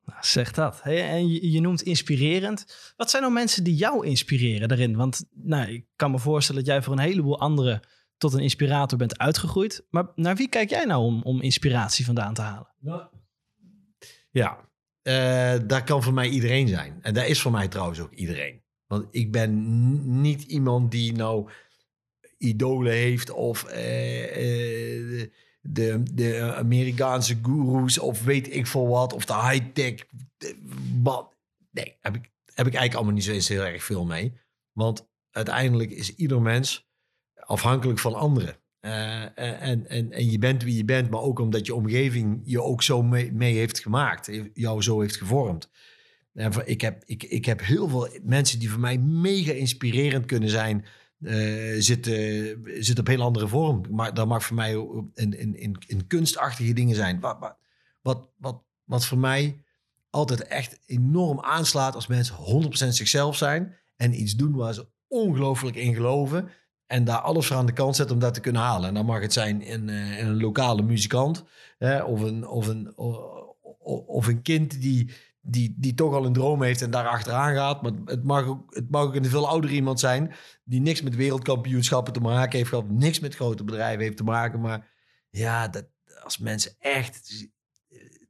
Nou, 0.04 0.20
zeg 0.22 0.52
dat. 0.52 0.84
Hey, 0.84 1.10
en 1.10 1.28
je, 1.28 1.52
je, 1.52 1.62
noemt 1.62 1.82
inspirerend. 1.82 2.94
Wat 2.96 3.10
zijn 3.10 3.22
nou 3.22 3.34
mensen 3.34 3.64
die 3.64 3.76
jou 3.76 4.06
inspireren 4.06 4.68
daarin? 4.68 4.96
Want 4.96 5.26
nou, 5.32 5.72
ik 5.72 5.86
kan 5.96 6.12
me 6.12 6.20
voorstellen 6.20 6.64
dat 6.64 6.74
jij 6.74 6.82
voor 6.84 6.94
een 6.94 7.00
heleboel 7.00 7.40
anderen 7.40 7.88
tot 8.18 8.34
een 8.34 8.40
inspirator 8.40 8.98
bent 8.98 9.18
uitgegroeid. 9.18 9.86
Maar 9.90 10.12
naar 10.16 10.36
wie 10.36 10.48
kijk 10.50 10.70
jij 10.70 10.86
nou 10.86 11.04
om, 11.04 11.22
om 11.22 11.42
inspiratie 11.42 12.06
vandaan 12.06 12.34
te 12.34 12.42
halen? 12.42 12.74
Ja, 14.32 14.58
uh, 15.04 15.68
daar 15.68 15.84
kan 15.84 16.04
voor 16.04 16.14
mij 16.14 16.30
iedereen 16.30 16.68
zijn. 16.68 17.00
En 17.02 17.14
daar 17.14 17.28
is 17.28 17.42
voor 17.42 17.52
mij 17.52 17.68
trouwens 17.68 18.00
ook 18.00 18.14
iedereen. 18.14 18.62
Want 18.88 19.08
ik 19.12 19.32
ben 19.32 20.22
niet 20.22 20.44
iemand 20.44 20.92
die 20.92 21.14
nou 21.14 21.50
idolen 22.38 22.94
heeft 22.94 23.32
of 23.32 23.66
uh, 23.70 24.22
uh, 24.22 25.28
de, 25.62 26.04
de 26.14 26.54
Amerikaanse 26.56 27.38
gurus 27.42 28.00
of 28.00 28.24
weet 28.24 28.56
ik 28.56 28.68
veel 28.68 28.88
wat. 28.88 29.14
Of 29.14 29.26
de 29.26 29.34
high-tech. 29.34 30.06
Nee, 31.72 31.96
heb 32.02 32.16
ik, 32.16 32.32
heb 32.46 32.68
ik 32.68 32.74
eigenlijk 32.74 32.94
allemaal 32.94 33.14
niet 33.14 33.24
zo 33.24 33.32
eens 33.32 33.48
heel 33.48 33.66
erg 33.66 33.84
veel 33.84 34.06
mee. 34.06 34.34
Want 34.72 35.08
uiteindelijk 35.32 35.92
is 35.92 36.16
ieder 36.16 36.42
mens 36.42 36.90
afhankelijk 37.34 38.00
van 38.00 38.14
anderen. 38.14 38.58
Uh, 38.82 39.22
en, 39.40 39.88
en, 39.90 40.12
en 40.12 40.32
je 40.32 40.40
bent 40.40 40.64
wie 40.64 40.78
je 40.78 40.86
bent, 40.86 41.10
maar 41.10 41.22
ook 41.22 41.40
omdat 41.40 41.66
je 41.66 41.76
omgeving 41.76 42.42
je 42.44 42.62
ook 42.62 42.84
zo 42.84 43.04
mee, 43.04 43.32
mee 43.32 43.56
heeft 43.56 43.80
gemaakt, 43.80 44.32
jou 44.54 44.82
zo 44.82 45.02
heeft 45.02 45.18
gevormd. 45.18 45.70
En 46.34 46.52
ik, 46.66 46.82
heb, 46.82 47.04
ik, 47.06 47.24
ik 47.24 47.46
heb 47.46 47.62
heel 47.62 47.88
veel 47.88 48.10
mensen 48.24 48.60
die 48.60 48.70
voor 48.70 48.80
mij 48.80 48.98
mega 48.98 49.52
inspirerend 49.52 50.26
kunnen 50.26 50.50
zijn, 50.50 50.86
uh, 51.20 51.82
zitten, 51.82 52.14
zitten 52.64 53.00
op 53.00 53.08
heel 53.08 53.22
andere 53.22 53.48
vorm. 53.48 53.84
Maar 53.90 54.14
dat 54.14 54.28
mag 54.28 54.44
voor 54.46 54.56
mij 54.56 54.72
in, 55.14 55.38
in, 55.38 55.78
in, 55.88 56.08
kunstachtige 56.08 56.74
dingen 56.74 56.96
zijn. 56.96 57.20
Wat, 57.20 57.38
wat, 58.02 58.30
wat, 58.38 58.64
wat, 58.84 59.06
voor 59.06 59.18
mij 59.18 59.64
altijd 60.10 60.44
echt 60.44 60.80
enorm 60.86 61.40
aanslaat 61.40 61.96
als 61.96 62.08
mensen 62.08 62.36
100% 62.36 62.68
zichzelf 62.70 63.36
zijn 63.36 63.76
en 63.96 64.22
iets 64.22 64.36
doen 64.36 64.56
waar 64.56 64.74
ze 64.74 64.88
ongelooflijk 65.08 65.76
in 65.76 65.94
geloven. 65.94 66.50
En 66.86 67.04
daar 67.04 67.20
alles 67.20 67.48
voor 67.48 67.56
aan 67.56 67.66
de 67.66 67.74
kant 67.74 67.96
zetten 67.96 68.16
om 68.16 68.22
dat 68.22 68.34
te 68.34 68.40
kunnen 68.40 68.62
halen. 68.62 68.88
En 68.88 68.94
dan 68.94 69.06
mag 69.06 69.22
het 69.22 69.34
zijn 69.34 69.62
in, 69.62 69.88
uh, 69.88 70.20
een 70.20 70.42
lokale 70.42 70.82
muzikant. 70.82 71.44
of, 72.06 72.22
een, 72.22 72.48
of, 72.48 72.68
een, 72.68 72.98
of 74.08 74.28
een 74.28 74.42
kind 74.42 74.82
die, 74.82 75.12
die, 75.48 75.76
die 75.78 75.94
toch 75.94 76.14
al 76.14 76.26
een 76.26 76.34
droom 76.34 76.62
heeft 76.62 76.82
en 76.82 76.92
daar 76.92 77.08
achteraan 77.08 77.54
gaat. 77.54 77.82
Maar 77.82 77.92
het 78.06 78.24
mag 78.24 78.46
ook, 78.46 78.76
het 78.76 78.90
mag 78.90 79.04
ook 79.04 79.16
een 79.16 79.26
veel 79.26 79.48
ouder 79.48 79.70
iemand 79.70 80.00
zijn. 80.00 80.34
Die 80.64 80.82
niks 80.82 81.02
met 81.02 81.16
wereldkampioenschappen 81.16 82.14
te 82.14 82.20
maken 82.20 82.58
heeft 82.58 82.70
gehad. 82.70 82.90
Niks 82.90 83.20
met 83.20 83.36
grote 83.36 83.64
bedrijven 83.64 84.04
heeft 84.04 84.18
te 84.18 84.24
maken. 84.24 84.60
Maar 84.60 84.88
ja, 85.30 85.68
dat, 85.68 85.86
als 86.24 86.38
mensen 86.38 86.76
echt 86.80 87.50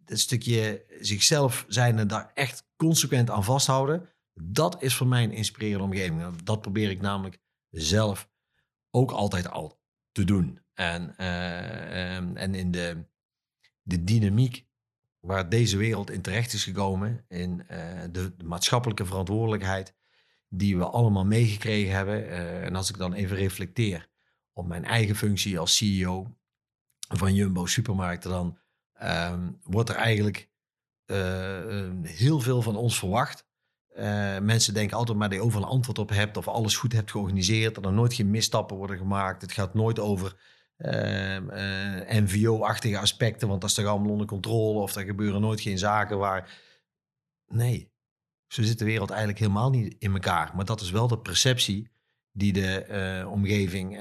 dat 0.06 0.20
stukje 0.20 0.86
zichzelf 1.00 1.66
zijn 1.68 2.00
en 2.00 2.08
daar 2.08 2.32
echt 2.34 2.68
consequent 2.76 3.30
aan 3.30 3.44
vasthouden. 3.44 4.10
Dat 4.34 4.82
is 4.82 4.96
voor 4.96 5.08
mij 5.08 5.24
een 5.24 5.32
inspirerende 5.32 5.84
omgeving. 5.84 6.36
Dat 6.44 6.62
probeer 6.62 6.90
ik 6.90 7.02
namelijk 7.02 7.40
zelf 7.70 8.30
ook 8.92 9.12
altijd 9.12 9.50
al 9.50 9.82
te 10.12 10.24
doen. 10.24 10.60
En, 10.74 11.16
uh, 11.20 12.42
en 12.42 12.56
in 12.56 12.72
de, 12.72 13.06
de 13.82 14.04
dynamiek 14.04 14.67
waar 15.20 15.50
deze 15.50 15.78
wereld 15.78 16.12
in 16.12 16.22
terecht 16.22 16.54
is 16.54 16.64
gekomen, 16.64 17.26
in 17.28 17.64
uh, 17.72 17.78
de, 18.12 18.34
maatschappelijke 18.44 19.06
verantwoordelijkheid 19.06 19.96
die 20.50 20.78
we 20.78 20.86
allemaal 20.86 21.26
meegekregen 21.26 21.96
hebben. 21.96 22.24
Uh, 22.24 22.64
en 22.64 22.76
als 22.76 22.90
ik 22.90 22.98
dan 22.98 23.14
even 23.14 23.38
reflecteer 23.38 24.10
op 24.54 24.68
mijn 24.68 24.86
eigen 24.86 25.16
functie 25.16 25.60
als 25.60 25.76
CEO 25.76 26.38
van 26.98 27.34
Jumbo 27.34 27.66
Supermarkten, 27.66 28.30
dan 28.32 28.58
um, 29.04 29.60
wordt 29.64 29.90
er 29.90 29.96
eigenlijk 29.96 30.50
heel 32.04 32.40
veel 32.40 32.62
van 32.62 32.76
ons 32.76 33.00
verwacht. 33.00 33.46
Mensen 34.42 34.74
denken 34.74 34.98
altijd 34.98 35.18
maar 35.18 35.30
dat 35.30 35.38
je 35.38 35.44
overal 35.44 35.64
een 35.64 35.70
antwoord 35.70 36.00
op 36.00 36.10
hebt 36.10 36.38
of 36.38 36.48
alles 36.48 36.78
goed 36.78 36.94
hebt 36.94 37.12
georganiseerd. 37.12 37.76
Dat 37.76 37.86
er 37.86 37.94
nooit 37.94 38.14
geen 38.14 38.30
misstappen 38.30 38.78
worden 38.78 38.98
gemaakt. 38.98 39.42
Het 39.42 39.52
gaat 39.52 39.74
nooit 39.74 40.00
over 40.00 40.36
NVO-achtige 42.08 42.98
aspecten, 42.98 43.48
want 43.48 43.62
dat 43.62 43.70
is 43.70 43.76
toch 43.76 43.86
allemaal 43.86 44.12
onder 44.12 44.28
controle 44.28 44.80
of 44.80 44.96
er 44.96 45.06
gebeuren 45.06 45.42
nooit 45.42 45.62
geen 45.62 45.78
zaken 45.78 46.18
waar. 46.18 46.60
Nee, 47.48 47.92
zo 48.48 48.64
zit 48.64 48.80
de 48.80 48.86
wereld 48.86 49.10
eigenlijk 49.10 49.40
helemaal 49.40 49.70
niet 49.70 49.96
in 50.00 50.14
elkaar. 50.14 50.52
Maar 50.56 50.66
dat 50.66 50.82
is 50.82 50.92
wel 50.92 51.08
de 51.08 51.20
perceptie 51.20 51.92
die 52.32 52.54
de 52.54 53.26
omgeving 53.30 53.98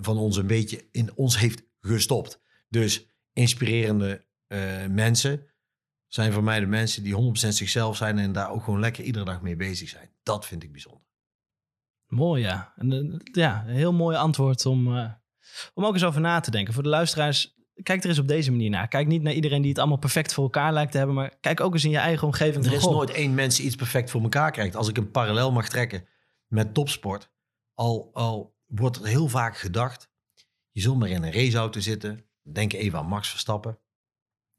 van 0.00 0.16
ons 0.16 0.36
een 0.36 0.46
beetje 0.46 0.88
in 0.90 1.16
ons 1.16 1.38
heeft 1.38 1.62
gestopt. 1.80 2.40
Dus 2.68 3.06
inspirerende 3.32 4.26
mensen 4.90 5.46
zijn 6.06 6.32
voor 6.32 6.44
mij 6.44 6.60
de 6.60 6.66
mensen 6.66 7.02
die 7.02 7.14
100% 7.14 7.48
zichzelf 7.48 7.96
zijn 7.96 8.18
en 8.18 8.32
daar 8.32 8.50
ook 8.50 8.64
gewoon 8.64 8.80
lekker 8.80 9.04
iedere 9.04 9.24
dag 9.24 9.42
mee 9.42 9.56
bezig 9.56 9.88
zijn. 9.88 10.10
Dat 10.22 10.46
vind 10.46 10.62
ik 10.62 10.72
bijzonder. 10.72 11.06
Mooi, 12.08 12.42
ja. 12.42 12.72
En, 12.76 12.92
uh, 12.92 13.18
ja, 13.32 13.64
een 13.66 13.74
heel 13.74 13.92
mooi 13.92 14.16
antwoord 14.16 14.66
om, 14.66 14.96
uh, 14.96 15.10
om 15.74 15.84
ook 15.84 15.92
eens 15.94 16.04
over 16.04 16.20
na 16.20 16.40
te 16.40 16.50
denken. 16.50 16.74
Voor 16.74 16.82
de 16.82 16.88
luisteraars, 16.88 17.56
kijk 17.82 18.02
er 18.02 18.08
eens 18.08 18.18
op 18.18 18.28
deze 18.28 18.50
manier 18.50 18.70
naar. 18.70 18.88
Kijk 18.88 19.06
niet 19.06 19.22
naar 19.22 19.32
iedereen 19.32 19.60
die 19.60 19.70
het 19.70 19.78
allemaal 19.78 19.98
perfect 19.98 20.34
voor 20.34 20.44
elkaar 20.44 20.72
lijkt 20.72 20.92
te 20.92 20.98
hebben, 20.98 21.16
maar 21.16 21.36
kijk 21.40 21.60
ook 21.60 21.72
eens 21.72 21.84
in 21.84 21.90
je 21.90 21.98
eigen 21.98 22.26
omgeving. 22.26 22.64
Er 22.64 22.72
is 22.72 22.84
nooit 22.84 23.10
één 23.10 23.34
mens 23.34 23.56
die 23.56 23.66
iets 23.66 23.76
perfect 23.76 24.10
voor 24.10 24.22
elkaar 24.22 24.50
krijgt. 24.50 24.76
Als 24.76 24.88
ik 24.88 24.96
een 24.96 25.10
parallel 25.10 25.52
mag 25.52 25.68
trekken 25.68 26.06
met 26.46 26.74
topsport, 26.74 27.30
al, 27.74 28.10
al 28.12 28.56
wordt 28.66 28.96
er 28.96 29.06
heel 29.06 29.28
vaak 29.28 29.56
gedacht, 29.56 30.10
je 30.70 30.80
zult 30.80 30.98
maar 30.98 31.08
in 31.08 31.22
een 31.22 31.32
raceauto 31.32 31.80
zitten. 31.80 32.24
Denk 32.42 32.72
even 32.72 32.98
aan 32.98 33.06
Max 33.06 33.28
Verstappen. 33.28 33.78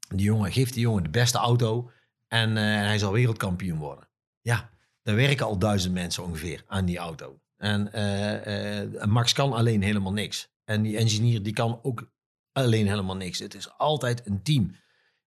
Die 0.08 0.26
jongen 0.26 0.52
geeft 0.52 0.72
die 0.72 0.82
jongen 0.82 1.02
de 1.02 1.10
beste 1.10 1.38
auto 1.38 1.90
en 2.28 2.50
uh, 2.50 2.56
hij 2.56 2.98
zal 2.98 3.12
wereldkampioen 3.12 3.78
worden. 3.78 4.08
Ja, 4.40 4.70
daar 5.10 5.26
werken 5.26 5.46
al 5.46 5.58
duizend 5.58 5.94
mensen 5.94 6.24
ongeveer 6.24 6.64
aan 6.66 6.84
die 6.84 6.98
auto. 6.98 7.40
En 7.56 7.90
uh, 7.94 8.82
uh, 8.92 9.04
Max 9.04 9.32
kan 9.32 9.52
alleen 9.52 9.82
helemaal 9.82 10.12
niks. 10.12 10.48
En 10.64 10.82
die 10.82 10.96
engineer 10.96 11.42
die 11.42 11.52
kan 11.52 11.80
ook 11.82 12.12
alleen 12.52 12.86
helemaal 12.86 13.16
niks. 13.16 13.38
Het 13.38 13.54
is 13.54 13.78
altijd 13.78 14.26
een 14.26 14.42
team 14.42 14.74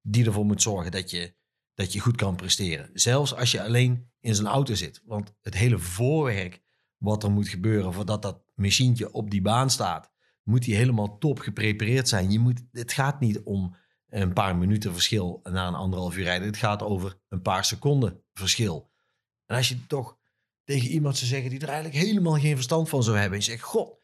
die 0.01 0.27
ervoor 0.27 0.45
moet 0.45 0.63
zorgen 0.63 0.91
dat 0.91 1.11
je, 1.11 1.35
dat 1.75 1.93
je 1.93 2.01
goed 2.01 2.17
kan 2.17 2.37
presteren. 2.37 2.91
Zelfs 2.93 3.35
als 3.35 3.51
je 3.51 3.63
alleen 3.63 4.11
in 4.21 4.35
zijn 4.35 4.47
auto 4.47 4.75
zit. 4.75 5.03
Want 5.05 5.35
het 5.41 5.55
hele 5.55 5.79
voorwerk 5.79 6.61
wat 6.97 7.23
er 7.23 7.31
moet 7.31 7.49
gebeuren 7.49 7.93
voordat 7.93 8.23
dat 8.23 8.45
machientje 8.55 9.13
op 9.13 9.31
die 9.31 9.43
baan 9.43 9.71
staat, 9.71 10.11
moet 10.43 10.65
die 10.65 10.77
helemaal 10.77 11.19
top 11.19 11.39
geprepareerd 11.39 12.09
zijn. 12.09 12.31
Je 12.31 12.39
moet, 12.39 12.63
het 12.73 12.93
gaat 12.93 13.21
niet 13.21 13.41
om 13.41 13.77
een 14.09 14.33
paar 14.33 14.57
minuten 14.57 14.93
verschil 14.93 15.41
na 15.43 15.67
een 15.67 15.75
anderhalf 15.75 16.17
uur 16.17 16.25
rijden. 16.25 16.47
Het 16.47 16.57
gaat 16.57 16.83
over 16.83 17.21
een 17.29 17.43
paar 17.43 17.65
seconden 17.65 18.23
verschil. 18.33 18.92
En 19.47 19.57
als 19.57 19.69
je 19.69 19.87
toch 19.87 20.17
tegen 20.65 20.89
iemand 20.89 21.17
zou 21.17 21.31
zeggen 21.31 21.51
die 21.51 21.61
er 21.61 21.69
eigenlijk 21.69 22.05
helemaal 22.05 22.39
geen 22.39 22.55
verstand 22.55 22.89
van 22.89 23.03
zou 23.03 23.17
hebben. 23.17 23.39
En 23.39 23.45
je 23.45 23.51
zegt, 23.51 23.63
god, 23.63 24.01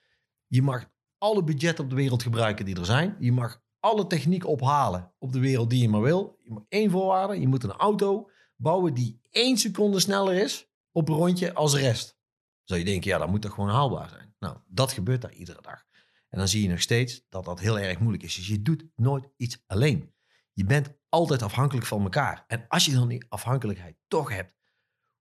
je 0.46 0.62
mag 0.62 0.90
alle 1.18 1.44
budget 1.44 1.80
op 1.80 1.90
de 1.90 1.96
wereld 1.96 2.22
gebruiken 2.22 2.64
die 2.64 2.76
er 2.76 2.84
zijn. 2.84 3.16
Je 3.18 3.32
mag 3.32 3.62
alle 3.80 4.06
techniek 4.06 4.46
ophalen 4.46 5.12
op 5.18 5.32
de 5.32 5.40
wereld 5.40 5.70
die 5.70 5.82
je 5.82 5.88
maar 5.88 6.00
wil. 6.00 6.38
Je 6.42 6.52
mag 6.52 6.62
één 6.68 6.90
voorwaarde, 6.90 7.40
je 7.40 7.48
moet 7.48 7.64
een 7.64 7.70
auto 7.70 8.30
bouwen 8.56 8.94
die 8.94 9.20
één 9.30 9.58
seconde 9.58 10.00
sneller 10.00 10.34
is 10.34 10.68
op 10.92 11.08
een 11.08 11.14
rondje 11.14 11.54
als 11.54 11.72
de 11.72 11.78
rest. 11.78 12.18
Zou 12.64 12.80
je 12.80 12.86
denken, 12.86 13.10
ja, 13.10 13.18
dat 13.18 13.28
moet 13.28 13.42
toch 13.42 13.54
gewoon 13.54 13.70
haalbaar 13.70 14.08
zijn. 14.08 14.34
Nou, 14.38 14.56
dat 14.66 14.92
gebeurt 14.92 15.22
daar 15.22 15.32
iedere 15.32 15.62
dag. 15.62 15.86
En 16.28 16.38
dan 16.38 16.48
zie 16.48 16.62
je 16.62 16.68
nog 16.68 16.80
steeds 16.80 17.22
dat 17.28 17.44
dat 17.44 17.60
heel 17.60 17.78
erg 17.78 17.98
moeilijk 17.98 18.22
is. 18.22 18.34
Dus 18.34 18.46
je 18.46 18.62
doet 18.62 18.84
nooit 18.96 19.28
iets 19.36 19.62
alleen. 19.66 20.12
Je 20.52 20.64
bent 20.64 20.92
altijd 21.08 21.42
afhankelijk 21.42 21.86
van 21.86 22.02
elkaar. 22.02 22.44
En 22.46 22.64
als 22.68 22.84
je 22.84 22.92
dan 22.92 23.08
die 23.08 23.24
afhankelijkheid 23.28 23.96
toch 24.08 24.30
hebt, 24.30 24.54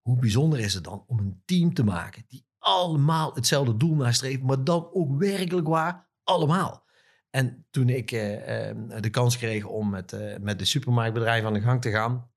hoe 0.07 0.19
bijzonder 0.19 0.59
is 0.59 0.73
het 0.73 0.83
dan 0.83 1.03
om 1.07 1.19
een 1.19 1.41
team 1.45 1.73
te 1.73 1.83
maken 1.83 2.23
die 2.27 2.45
allemaal 2.57 3.33
hetzelfde 3.33 3.77
doel 3.77 3.95
nastreeft, 3.95 4.41
maar 4.41 4.63
dan 4.63 4.89
ook 4.93 5.17
werkelijk 5.17 5.67
waar 5.67 6.09
allemaal. 6.23 6.85
En 7.29 7.65
toen 7.69 7.89
ik 7.89 8.11
eh, 8.11 8.69
eh, 8.69 9.01
de 9.01 9.09
kans 9.09 9.37
kreeg 9.37 9.65
om 9.65 9.89
met, 9.89 10.11
uh, 10.13 10.37
met 10.37 10.59
de 10.59 10.65
supermarktbedrijf 10.65 11.43
aan 11.43 11.53
de 11.53 11.61
gang 11.61 11.81
te 11.81 11.91
gaan, 11.91 12.31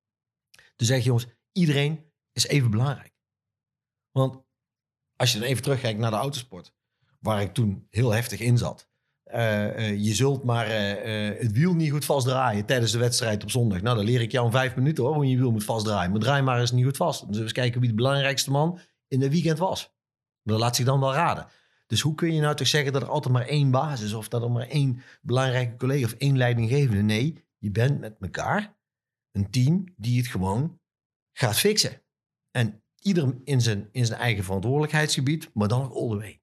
toen 0.77 0.87
zeg 0.87 0.99
je 0.99 1.05
jongens, 1.05 1.27
iedereen 1.53 2.13
is 2.33 2.47
even 2.47 2.71
belangrijk. 2.71 3.15
Want 4.11 4.43
als 5.17 5.33
je 5.33 5.39
dan 5.39 5.49
even 5.49 5.63
terugkijkt 5.63 5.99
naar 5.99 6.11
de 6.11 6.17
autosport, 6.17 6.75
waar 7.19 7.41
ik 7.41 7.55
toen 7.55 7.87
heel 7.91 8.11
heftig 8.11 8.41
in 8.41 8.59
zat. 8.59 8.90
Uh, 9.35 9.79
uh, 9.79 10.05
je 10.05 10.15
zult 10.15 10.45
maar 10.45 10.67
uh, 10.67 11.39
het 11.39 11.53
wiel 11.53 11.75
niet 11.75 11.91
goed 11.91 12.05
vastdraaien 12.05 12.65
tijdens 12.65 12.93
de 12.93 12.99
wedstrijd 12.99 13.43
op 13.43 13.51
zondag. 13.51 13.81
Nou, 13.81 13.97
dan 13.97 14.05
leer 14.05 14.21
ik 14.21 14.33
jou 14.33 14.47
in 14.47 14.53
vijf 14.53 14.77
minuten 14.77 15.05
hoor, 15.05 15.15
hoe 15.15 15.25
je 15.25 15.31
je 15.31 15.37
wiel 15.37 15.53
moet 15.53 15.65
vastdraaien. 15.65 16.11
Maar 16.11 16.21
draai 16.21 16.43
maar 16.43 16.61
eens 16.61 16.73
niet 16.73 16.85
goed 16.85 16.97
vast. 16.97 17.27
We 17.27 17.41
eens 17.41 17.53
kijken 17.53 17.81
wie 17.81 17.89
de 17.89 17.95
belangrijkste 17.95 18.51
man 18.51 18.79
in 19.09 19.21
het 19.21 19.31
weekend 19.33 19.59
was. 19.59 19.93
Dat 20.43 20.59
laat 20.59 20.77
zich 20.77 20.85
dan 20.85 21.01
wel 21.01 21.13
raden. 21.13 21.47
Dus 21.87 22.01
hoe 22.01 22.15
kun 22.15 22.35
je 22.35 22.41
nou 22.41 22.57
toch 22.57 22.67
zeggen 22.67 22.93
dat 22.93 23.03
er 23.03 23.09
altijd 23.09 23.35
maar 23.35 23.47
één 23.47 23.71
basis 23.71 24.07
is... 24.07 24.13
of 24.13 24.29
dat 24.29 24.43
er 24.43 24.51
maar 24.51 24.69
één 24.69 25.03
belangrijke 25.23 25.77
collega 25.77 26.05
of 26.05 26.13
één 26.13 26.37
leidinggevende? 26.37 27.03
Nee, 27.03 27.45
je 27.59 27.71
bent 27.71 28.01
met 28.01 28.17
elkaar 28.21 28.79
een 29.33 29.51
team 29.51 29.85
die 29.97 30.19
het 30.19 30.27
gewoon 30.27 30.81
gaat 31.33 31.57
fixen. 31.59 32.03
En 32.51 32.83
ieder 32.99 33.35
in 33.45 33.61
zijn, 33.61 33.89
in 33.93 34.07
zijn 34.07 34.21
eigen 34.21 34.45
verantwoordelijkheidsgebied, 34.45 35.51
maar 35.55 35.69
dan 35.69 35.93
all 35.93 36.09
the 36.09 36.17
way. 36.17 36.41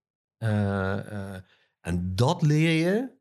En 1.87 2.15
dat 2.15 2.41
leer 2.41 2.85
je 2.85 3.15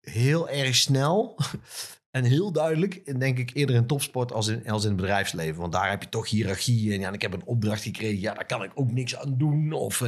heel 0.00 0.48
erg 0.48 0.74
snel 0.74 1.36
En 2.12 2.24
heel 2.24 2.52
duidelijk, 2.52 3.18
denk 3.18 3.38
ik, 3.38 3.50
eerder 3.54 3.76
in 3.76 3.86
topsport 3.86 4.32
als 4.32 4.48
in, 4.48 4.68
als 4.70 4.82
in 4.82 4.90
het 4.90 5.00
bedrijfsleven. 5.00 5.60
Want 5.60 5.72
daar 5.72 5.90
heb 5.90 6.02
je 6.02 6.08
toch 6.08 6.30
hiërarchie. 6.30 6.92
En 6.92 7.00
ja, 7.00 7.12
ik 7.12 7.22
heb 7.22 7.32
een 7.32 7.44
opdracht 7.44 7.82
gekregen. 7.82 8.20
Ja, 8.20 8.34
daar 8.34 8.46
kan 8.46 8.62
ik 8.62 8.70
ook 8.74 8.90
niks 8.90 9.16
aan 9.16 9.38
doen. 9.38 9.72
Of 9.72 9.98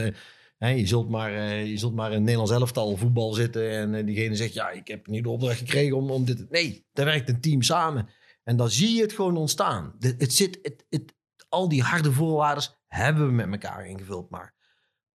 hè, 0.59 0.69
je, 0.69 0.87
zult 0.87 1.09
maar, 1.09 1.33
uh, 1.33 1.67
je 1.67 1.77
zult 1.77 1.95
maar 1.95 2.13
in 2.13 2.23
Nederlands 2.23 2.53
elftal 2.53 2.97
voetbal 2.97 3.33
zitten. 3.33 3.71
En 3.71 3.95
uh, 3.95 4.07
diegene 4.07 4.35
zegt, 4.35 4.53
ja, 4.53 4.71
ik 4.71 4.89
heb 4.89 5.07
niet 5.07 5.23
de 5.23 5.31
opdracht 5.31 5.59
gekregen 5.59 5.97
om, 5.97 6.11
om 6.11 6.25
dit... 6.25 6.51
Nee, 6.51 6.87
daar 6.93 7.07
werkt 7.07 7.29
een 7.29 7.41
team 7.41 7.63
samen. 7.63 8.09
En 8.43 8.57
dan 8.57 8.71
zie 8.71 8.97
je 8.97 9.03
het 9.03 9.13
gewoon 9.13 9.37
ontstaan. 9.37 9.95
De, 9.99 10.15
het 10.19 10.33
zit, 10.33 10.59
het, 10.63 10.87
het, 10.89 11.15
al 11.49 11.69
die 11.69 11.83
harde 11.83 12.13
voorwaarden 12.13 12.65
hebben 12.87 13.27
we 13.27 13.33
met 13.33 13.53
elkaar 13.53 13.87
ingevuld. 13.87 14.31
Maar 14.31 14.55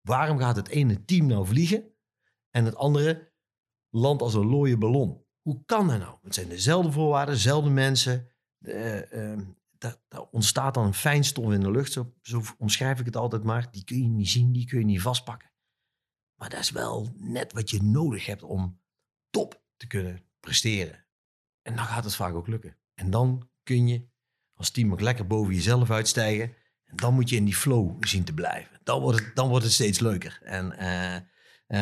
waarom 0.01 0.37
gaat 0.37 0.55
het 0.55 0.67
ene 0.67 1.05
team 1.05 1.25
nou 1.25 1.45
vliegen 1.45 1.93
en 2.51 2.65
het 2.65 2.75
andere 2.75 3.31
landt 3.89 4.21
als 4.21 4.33
een 4.33 4.49
looie 4.49 4.77
ballon? 4.77 5.25
Hoe 5.41 5.63
kan 5.65 5.87
dat 5.87 5.99
nou? 5.99 6.17
Het 6.23 6.33
zijn 6.33 6.49
dezelfde 6.49 6.91
voorwaarden, 6.91 7.35
dezelfde 7.35 7.69
mensen. 7.69 8.27
Uh, 8.59 9.11
uh, 9.11 9.39
daar, 9.77 9.97
ontstaat 10.31 10.73
dan 10.73 10.85
een 10.85 10.93
fijnstof 10.93 11.51
in 11.51 11.61
de 11.61 11.71
lucht. 11.71 11.91
Zo, 11.91 12.13
zo, 12.21 12.41
omschrijf 12.57 12.99
ik 12.99 13.05
het 13.05 13.15
altijd 13.15 13.43
maar. 13.43 13.71
Die 13.71 13.83
kun 13.83 13.97
je 13.97 14.09
niet 14.09 14.29
zien, 14.29 14.51
die 14.51 14.65
kun 14.65 14.79
je 14.79 14.85
niet 14.85 15.01
vastpakken. 15.01 15.51
Maar 16.35 16.49
dat 16.49 16.59
is 16.59 16.71
wel 16.71 17.13
net 17.17 17.53
wat 17.53 17.69
je 17.69 17.83
nodig 17.83 18.25
hebt 18.25 18.43
om 18.43 18.79
top 19.29 19.61
te 19.77 19.87
kunnen 19.87 20.21
presteren. 20.39 21.05
En 21.61 21.75
dan 21.75 21.85
gaat 21.85 22.03
het 22.03 22.15
vaak 22.15 22.33
ook 22.33 22.47
lukken. 22.47 22.77
En 22.93 23.09
dan 23.09 23.49
kun 23.63 23.87
je 23.87 24.07
als 24.53 24.69
team 24.69 24.91
ook 24.91 25.01
lekker 25.01 25.27
boven 25.27 25.53
jezelf 25.53 25.91
uitstijgen. 25.91 26.55
En 26.83 26.95
dan 26.95 27.13
moet 27.13 27.29
je 27.29 27.35
in 27.35 27.45
die 27.45 27.55
flow 27.55 28.03
zien 28.05 28.23
te 28.23 28.33
blijven. 28.33 28.79
Dan 28.83 29.01
wordt 29.01 29.19
het, 29.19 29.35
dan 29.35 29.49
wordt 29.49 29.63
het 29.63 29.73
steeds 29.73 29.99
leuker. 29.99 30.39
En 30.43 30.75
uh, 30.79 31.15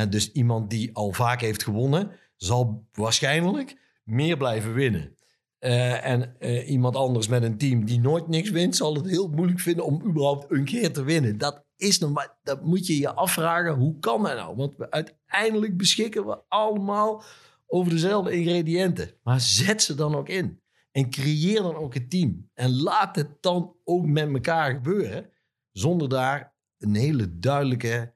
dus 0.10 0.32
iemand 0.32 0.70
die 0.70 0.96
al 0.96 1.12
vaak 1.12 1.42
heeft 1.42 1.64
gewonnen, 1.64 2.12
zal 2.36 2.88
waarschijnlijk 2.92 3.78
meer 4.04 4.38
blijven 4.38 4.74
winnen. 4.74 5.16
Uh, 5.60 6.06
en 6.06 6.36
uh, 6.40 6.70
iemand 6.70 6.96
anders 6.96 7.28
met 7.28 7.44
een 7.44 7.58
team 7.58 7.86
die 7.86 8.00
nooit 8.00 8.28
niks 8.28 8.50
wint, 8.50 8.76
zal 8.76 8.96
het 8.96 9.08
heel 9.08 9.28
moeilijk 9.28 9.60
vinden 9.60 9.86
om 9.86 10.04
überhaupt 10.06 10.52
een 10.52 10.66
keer 10.66 10.94
te 10.94 11.04
winnen. 11.04 11.38
Dat 11.38 11.66
is 11.76 12.00
nog 12.00 12.12
maar, 12.12 12.38
dat 12.44 12.64
moet 12.64 12.88
je 12.88 13.00
je 13.00 13.14
afvragen, 13.14 13.74
hoe 13.74 14.00
kan 14.00 14.24
dat 14.24 14.36
nou? 14.36 14.56
Want 14.56 14.92
uiteindelijk 14.92 15.78
beschikken 15.78 16.26
we 16.26 16.40
allemaal 16.48 17.24
over 17.68 17.92
dezelfde 17.92 18.32
ingrediënten. 18.32 19.12
Maar 19.24 19.42
zet 19.42 19.82
ze 19.82 19.96
dan 19.96 20.16
ook 20.16 20.30
in. 20.30 20.62
En 20.92 21.10
creëer 21.10 21.62
dan 21.62 21.76
ook 21.76 21.96
een 21.96 22.10
team. 22.10 22.50
En 22.54 22.82
laat 22.82 23.16
het 23.16 23.42
dan 23.42 23.76
ook 23.84 24.06
met 24.06 24.34
elkaar 24.34 24.74
gebeuren. 24.74 25.30
Zonder 25.72 26.10
daar 26.10 26.56
een 26.78 26.96
hele 26.96 27.40
duidelijke 27.40 28.16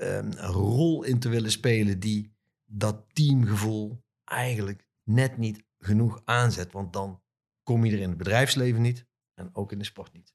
um, 0.00 0.32
rol 0.32 1.02
in 1.02 1.18
te 1.18 1.28
willen 1.28 1.50
spelen 1.50 2.00
die 2.00 2.32
dat 2.64 3.04
teamgevoel 3.12 4.04
eigenlijk 4.24 4.86
net 5.04 5.36
niet 5.36 5.64
genoeg 5.78 6.22
aanzet. 6.24 6.72
Want 6.72 6.92
dan 6.92 7.22
kom 7.62 7.84
je 7.84 7.92
er 7.92 8.00
in 8.00 8.08
het 8.08 8.18
bedrijfsleven 8.18 8.82
niet 8.82 9.06
en 9.34 9.50
ook 9.52 9.72
in 9.72 9.78
de 9.78 9.84
sport 9.84 10.12
niet. 10.12 10.34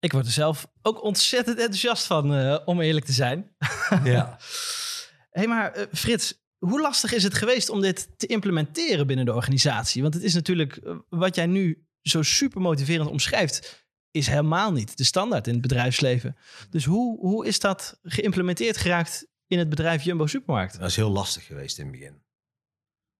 Ik 0.00 0.12
word 0.12 0.26
er 0.26 0.32
zelf 0.32 0.70
ook 0.82 1.02
ontzettend 1.02 1.58
enthousiast 1.58 2.06
van, 2.06 2.34
uh, 2.34 2.58
om 2.64 2.80
eerlijk 2.80 3.06
te 3.06 3.12
zijn. 3.12 3.56
Ja. 4.04 4.38
hey, 5.30 5.46
maar 5.46 5.78
uh, 5.78 5.84
Frits, 5.92 6.42
hoe 6.58 6.80
lastig 6.80 7.12
is 7.12 7.22
het 7.22 7.34
geweest 7.34 7.68
om 7.68 7.80
dit 7.80 8.18
te 8.18 8.26
implementeren 8.26 9.06
binnen 9.06 9.24
de 9.24 9.34
organisatie? 9.34 10.02
Want 10.02 10.14
het 10.14 10.22
is 10.22 10.34
natuurlijk, 10.34 10.76
uh, 10.76 10.98
wat 11.08 11.34
jij 11.34 11.46
nu 11.46 11.86
zo 12.02 12.22
super 12.22 12.60
motiverend 12.60 13.10
omschrijft, 13.10 13.86
is 14.18 14.26
helemaal 14.26 14.72
niet 14.72 14.96
de 14.96 15.04
standaard 15.04 15.46
in 15.46 15.52
het 15.52 15.62
bedrijfsleven. 15.62 16.36
Dus 16.70 16.84
hoe, 16.84 17.18
hoe 17.18 17.46
is 17.46 17.60
dat 17.60 17.98
geïmplementeerd 18.02 18.76
geraakt 18.76 19.28
in 19.46 19.58
het 19.58 19.68
bedrijf 19.68 20.02
Jumbo 20.02 20.26
Supermarkt? 20.26 20.78
Dat 20.78 20.88
is 20.88 20.96
heel 20.96 21.10
lastig 21.10 21.46
geweest 21.46 21.78
in 21.78 21.84
het 21.86 21.92
begin. 21.92 22.22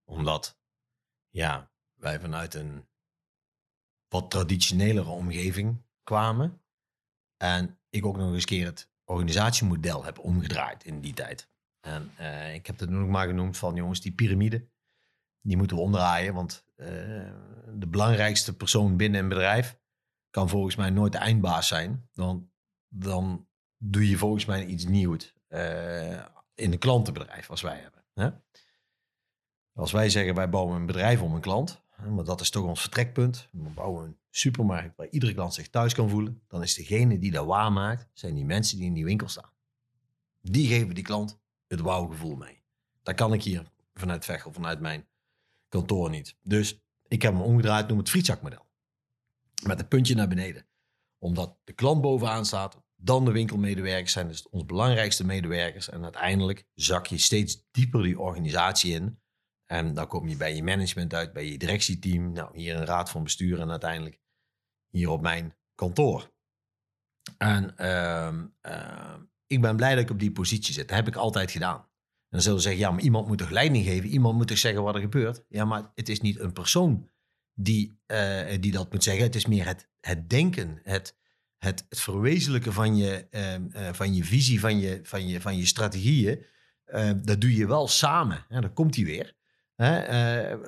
Omdat, 0.04 0.58
ja, 1.28 1.70
wij 1.94 2.20
vanuit 2.20 2.54
een 2.54 2.86
wat 4.08 4.30
traditionelere 4.30 5.10
omgeving 5.10 5.82
kwamen. 6.02 6.62
En 7.36 7.78
ik 7.90 8.06
ook 8.06 8.16
nog 8.16 8.32
eens 8.32 8.44
keer 8.44 8.66
het 8.66 8.90
organisatiemodel 9.04 10.04
heb 10.04 10.18
omgedraaid 10.18 10.84
in 10.84 11.00
die 11.00 11.14
tijd. 11.14 11.48
En 11.80 12.10
uh, 12.20 12.54
ik 12.54 12.66
heb 12.66 12.78
het 12.78 12.90
nu 12.90 12.98
ook 12.98 13.08
maar 13.08 13.26
genoemd 13.26 13.56
van 13.56 13.74
jongens, 13.74 14.00
die 14.00 14.12
piramide, 14.12 14.68
die 15.40 15.56
moeten 15.56 15.76
we 15.76 15.82
omdraaien. 15.82 16.34
Want 16.34 16.64
uh, 16.76 16.86
de 17.74 17.86
belangrijkste 17.86 18.56
persoon 18.56 18.96
binnen 18.96 19.20
een 19.20 19.28
bedrijf 19.28 19.77
kan 20.30 20.48
volgens 20.48 20.76
mij 20.76 20.90
nooit 20.90 21.12
de 21.12 21.18
eindbaas 21.18 21.68
zijn. 21.68 22.08
Dan, 22.12 22.50
dan 22.88 23.46
doe 23.76 24.08
je 24.08 24.16
volgens 24.16 24.44
mij 24.44 24.66
iets 24.66 24.84
nieuws 24.84 25.34
uh, 25.48 26.12
in 26.54 26.72
een 26.72 26.78
klantenbedrijf 26.78 27.50
als 27.50 27.60
wij 27.60 27.78
hebben. 27.78 28.04
Hè? 28.14 28.30
Als 29.72 29.92
wij 29.92 30.10
zeggen 30.10 30.34
wij 30.34 30.48
bouwen 30.48 30.76
een 30.76 30.86
bedrijf 30.86 31.22
om 31.22 31.34
een 31.34 31.40
klant, 31.40 31.82
maar 32.14 32.24
dat 32.24 32.40
is 32.40 32.50
toch 32.50 32.64
ons 32.64 32.80
vertrekpunt. 32.80 33.48
We 33.52 33.68
bouwen 33.68 34.04
een 34.04 34.18
supermarkt 34.30 34.96
waar 34.96 35.08
iedere 35.08 35.34
klant 35.34 35.54
zich 35.54 35.68
thuis 35.68 35.94
kan 35.94 36.08
voelen. 36.08 36.42
Dan 36.48 36.62
is 36.62 36.74
degene 36.74 37.18
die 37.18 37.30
dat 37.30 37.46
waarmaakt, 37.46 38.08
zijn 38.12 38.34
die 38.34 38.44
mensen 38.44 38.76
die 38.76 38.86
in 38.86 38.92
die 38.94 39.04
winkel 39.04 39.28
staan. 39.28 39.52
Die 40.40 40.68
geven 40.68 40.94
die 40.94 41.04
klant 41.04 41.40
het 41.66 41.80
wauwgevoel 41.80 42.36
mee. 42.36 42.62
Dat 43.02 43.14
kan 43.14 43.32
ik 43.32 43.42
hier 43.42 43.70
vanuit 43.94 44.24
Vechel, 44.24 44.52
vanuit 44.52 44.80
mijn 44.80 45.08
kantoor 45.68 46.10
niet. 46.10 46.36
Dus 46.42 46.80
ik 47.08 47.22
heb 47.22 47.32
hem 47.32 47.42
omgedraaid, 47.42 47.88
noem 47.88 47.98
het 47.98 48.10
frietzakmodel. 48.10 48.67
Met 49.66 49.80
een 49.80 49.88
puntje 49.88 50.14
naar 50.14 50.28
beneden. 50.28 50.66
Omdat 51.18 51.58
de 51.64 51.72
klant 51.72 52.00
bovenaan 52.00 52.46
staat, 52.46 52.82
dan 52.96 53.24
de 53.24 53.32
winkelmedewerkers 53.32 54.12
zijn 54.12 54.28
dus 54.28 54.48
onze 54.48 54.66
belangrijkste 54.66 55.24
medewerkers. 55.24 55.88
En 55.88 56.02
uiteindelijk 56.02 56.66
zak 56.74 57.06
je 57.06 57.18
steeds 57.18 57.66
dieper 57.70 58.02
die 58.02 58.20
organisatie 58.20 58.94
in. 58.94 59.20
En 59.66 59.94
dan 59.94 60.06
kom 60.06 60.28
je 60.28 60.36
bij 60.36 60.54
je 60.54 60.62
management 60.62 61.14
uit, 61.14 61.32
bij 61.32 61.50
je 61.50 61.58
directieteam. 61.58 62.32
Nou, 62.32 62.58
hier 62.58 62.76
een 62.76 62.86
raad 62.86 63.10
van 63.10 63.22
bestuur 63.22 63.60
en 63.60 63.70
uiteindelijk 63.70 64.20
hier 64.88 65.08
op 65.08 65.20
mijn 65.20 65.56
kantoor. 65.74 66.32
En 67.38 67.74
uh, 67.76 68.72
uh, 68.72 69.14
ik 69.46 69.60
ben 69.60 69.76
blij 69.76 69.94
dat 69.94 70.04
ik 70.04 70.10
op 70.10 70.18
die 70.18 70.32
positie 70.32 70.74
zit. 70.74 70.88
Dat 70.88 70.96
heb 70.96 71.06
ik 71.06 71.16
altijd 71.16 71.50
gedaan. 71.50 71.78
En 71.78 72.36
dan 72.36 72.40
zullen 72.40 72.60
ze 72.60 72.68
zeggen, 72.68 72.86
ja, 72.86 72.90
maar 72.90 73.02
iemand 73.02 73.26
moet 73.26 73.38
toch 73.38 73.50
leiding 73.50 73.84
geven? 73.84 74.08
Iemand 74.08 74.36
moet 74.36 74.48
toch 74.48 74.58
zeggen 74.58 74.82
wat 74.82 74.94
er 74.94 75.00
gebeurt? 75.00 75.44
Ja, 75.48 75.64
maar 75.64 75.92
het 75.94 76.08
is 76.08 76.20
niet 76.20 76.38
een 76.38 76.52
persoon 76.52 77.10
die, 77.60 78.00
uh, 78.06 78.46
die 78.60 78.72
dat 78.72 78.92
moet 78.92 79.02
zeggen. 79.02 79.24
Het 79.24 79.34
is 79.34 79.46
meer 79.46 79.66
het, 79.66 79.88
het 80.00 80.30
denken, 80.30 80.80
het, 80.82 81.16
het, 81.58 81.86
het 81.88 82.00
verwezenlijken 82.00 82.72
van 82.72 82.96
je, 82.96 83.26
uh, 83.30 83.88
van 83.92 84.14
je 84.14 84.24
visie, 84.24 84.60
van 84.60 84.78
je, 84.78 85.00
van 85.02 85.26
je, 85.26 85.40
van 85.40 85.56
je 85.56 85.66
strategieën. 85.66 86.44
Uh, 86.86 87.10
dat 87.22 87.40
doe 87.40 87.54
je 87.54 87.66
wel 87.66 87.88
samen. 87.88 88.44
Ja, 88.48 88.60
dan 88.60 88.72
komt 88.72 88.96
hij 88.96 89.04
weer. 89.04 89.34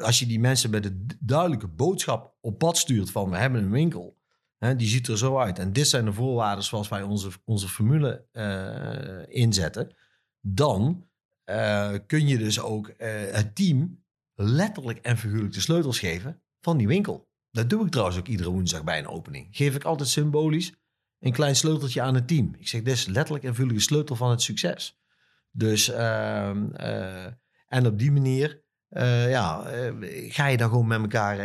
als 0.02 0.18
je 0.18 0.26
die 0.26 0.40
mensen 0.40 0.70
met 0.70 0.84
een 0.84 1.06
duidelijke 1.20 1.66
boodschap 1.66 2.36
op 2.40 2.58
pad 2.58 2.78
stuurt 2.78 3.10
van 3.10 3.30
we 3.30 3.36
hebben 3.36 3.62
een 3.62 3.70
winkel. 3.70 4.18
die 4.76 4.88
ziet 4.88 5.08
er 5.08 5.18
zo 5.18 5.38
uit. 5.38 5.58
En 5.58 5.72
dit 5.72 5.88
zijn 5.88 6.04
de 6.04 6.12
voorwaarden 6.12 6.64
zoals 6.64 6.88
wij 6.88 7.02
onze, 7.02 7.30
onze 7.44 7.68
formule 7.68 8.26
inzetten. 9.28 9.96
Dan 10.40 11.08
kun 12.06 12.26
je 12.26 12.38
dus 12.38 12.60
ook 12.60 12.92
het 12.98 13.54
team 13.54 14.02
letterlijk 14.34 14.98
en 14.98 15.18
figuurlijk 15.18 15.54
de 15.54 15.60
sleutels 15.60 15.98
geven 15.98 16.42
van 16.60 16.76
die 16.76 16.86
winkel. 16.86 17.28
Dat 17.50 17.70
doe 17.70 17.84
ik 17.84 17.90
trouwens 17.90 18.18
ook 18.18 18.26
iedere 18.26 18.50
woensdag 18.50 18.84
bij 18.84 18.98
een 18.98 19.08
opening. 19.08 19.48
Geef 19.50 19.74
ik 19.74 19.84
altijd 19.84 20.08
symbolisch 20.08 20.74
een 21.18 21.32
klein 21.32 21.56
sleuteltje 21.56 22.02
aan 22.02 22.14
het 22.14 22.28
team. 22.28 22.54
Ik 22.58 22.68
zeg, 22.68 22.82
dit 22.82 22.94
is 22.94 23.06
letterlijk 23.06 23.44
en 23.44 23.50
figuurlijk 23.50 23.78
de 23.78 23.84
sleutel 23.84 24.16
van 24.16 24.30
het 24.30 24.42
succes. 24.42 25.00
Dus, 25.50 25.88
uh, 25.88 26.50
uh, 26.80 27.26
en 27.66 27.86
op 27.86 27.98
die 27.98 28.12
manier, 28.12 28.62
uh, 28.90 29.30
ja, 29.30 29.62
ga 30.28 30.46
je 30.46 30.56
dan 30.56 30.68
gewoon 30.68 30.86
met 30.86 31.00
elkaar, 31.00 31.36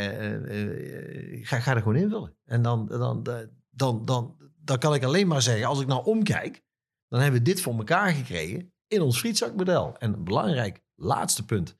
ga, 1.41 1.59
ga 1.59 1.75
er 1.75 1.81
gewoon 1.81 1.95
invullen. 1.95 2.37
En 2.45 2.61
dan, 2.61 2.87
dan, 2.87 3.23
dan, 3.69 4.05
dan, 4.05 4.37
dan 4.57 4.77
kan 4.77 4.93
ik 4.93 5.03
alleen 5.03 5.27
maar 5.27 5.41
zeggen, 5.41 5.67
als 5.67 5.81
ik 5.81 5.87
nou 5.87 6.05
omkijk, 6.05 6.63
dan 7.07 7.21
hebben 7.21 7.39
we 7.39 7.45
dit 7.45 7.61
voor 7.61 7.77
elkaar 7.77 8.11
gekregen 8.11 8.73
in 8.87 9.01
ons 9.01 9.19
frietzakmodel. 9.19 9.97
En 9.97 10.13
een 10.13 10.23
belangrijk 10.23 10.83
laatste 10.95 11.45
punt 11.45 11.77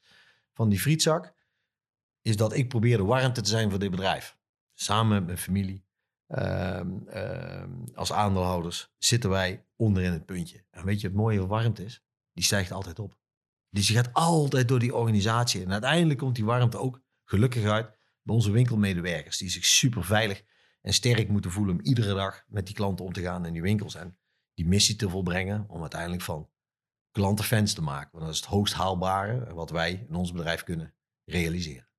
van 0.54 0.70
die 0.70 0.80
frietzak 0.80 1.34
is 2.26 2.38
dat 2.38 2.54
ik 2.56 2.70
probeer 2.70 2.98
de 2.98 3.04
warmte 3.04 3.42
te 3.42 3.50
zijn 3.50 3.70
voor 3.70 3.80
dit 3.80 3.92
bedrijf. 3.92 4.38
Samen 4.74 5.14
met 5.14 5.26
mijn 5.26 5.38
familie, 5.38 5.86
uh, 6.28 6.80
uh, 7.14 7.64
als 7.94 8.12
aandeelhouders, 8.12 8.92
zitten 8.98 9.30
wij 9.30 9.66
onderin 9.76 10.12
het 10.12 10.26
puntje. 10.26 10.66
En 10.72 10.86
weet 10.86 11.02
je, 11.02 11.08
het 11.08 11.16
mooie 11.16 11.48
warmte 11.48 11.84
is? 11.84 12.04
Die 12.34 12.44
stijgt 12.44 12.72
altijd 12.72 13.00
op. 13.00 13.18
Dus 13.70 13.88
je 13.88 13.94
gaat 13.94 14.14
altijd 14.14 14.68
door 14.68 14.80
die 14.80 14.96
organisatie. 14.96 15.64
En 15.64 15.72
uiteindelijk 15.72 16.20
komt 16.20 16.36
die 16.36 16.46
warmte 16.46 16.78
ook 16.78 17.02
gelukkig 17.24 17.66
uit 17.66 17.98
bij 18.22 18.36
onze 18.36 18.52
winkelmedewerkers. 18.52 19.38
Die 19.38 19.50
zich 19.50 19.66
super 19.66 20.04
veilig 20.04 20.44
en 20.82 20.94
sterk 20.94 21.30
moeten 21.30 21.52
voelen 21.52 21.76
om 21.76 21.82
iedere 21.82 22.14
dag 22.14 22.44
met 22.48 22.66
die 22.66 22.76
klanten 22.76 23.06
om 23.06 23.14
te 23.14 23.22
gaan 23.22 23.46
in 23.46 23.54
die 23.54 23.62
winkels. 23.62 23.96
En 23.96 24.18
die 24.54 24.68
missie 24.68 24.96
te 24.96 25.10
volbrengen 25.10 25.66
om 25.68 25.82
uiteindelijk 25.82 26.22
van 26.22 26.50
klanten 27.12 27.46
fans 27.46 27.74
te 27.74 27.82
maken. 27.82 28.10
Want 28.12 28.26
dat 28.26 28.34
is 28.34 28.40
het 28.40 28.50
hoogst 28.50 28.74
haalbare 28.74 29.54
wat 29.54 29.70
wij 29.70 30.06
in 30.08 30.16
ons 30.16 30.32
bedrijf 30.32 30.64
kunnen 30.64 30.94
realiseren. 31.26 31.94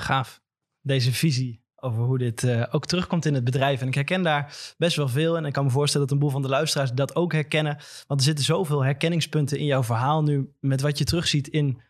Gaaf. 0.00 0.40
Deze 0.80 1.12
visie 1.12 1.62
over 1.76 2.02
hoe 2.02 2.18
dit 2.18 2.42
uh, 2.42 2.64
ook 2.70 2.86
terugkomt 2.86 3.24
in 3.24 3.34
het 3.34 3.44
bedrijf. 3.44 3.80
En 3.80 3.86
ik 3.86 3.94
herken 3.94 4.22
daar 4.22 4.74
best 4.76 4.96
wel 4.96 5.08
veel. 5.08 5.36
En 5.36 5.44
ik 5.44 5.52
kan 5.52 5.64
me 5.64 5.70
voorstellen 5.70 6.06
dat 6.06 6.16
een 6.16 6.22
boel 6.22 6.32
van 6.32 6.42
de 6.42 6.48
luisteraars 6.48 6.92
dat 6.92 7.16
ook 7.16 7.32
herkennen. 7.32 7.76
Want 8.06 8.20
er 8.20 8.26
zitten 8.26 8.44
zoveel 8.44 8.84
herkenningspunten 8.84 9.58
in 9.58 9.64
jouw 9.64 9.82
verhaal 9.82 10.22
nu. 10.22 10.52
Met 10.60 10.80
wat 10.80 10.98
je 10.98 11.04
terugziet 11.04 11.48
in 11.48 11.80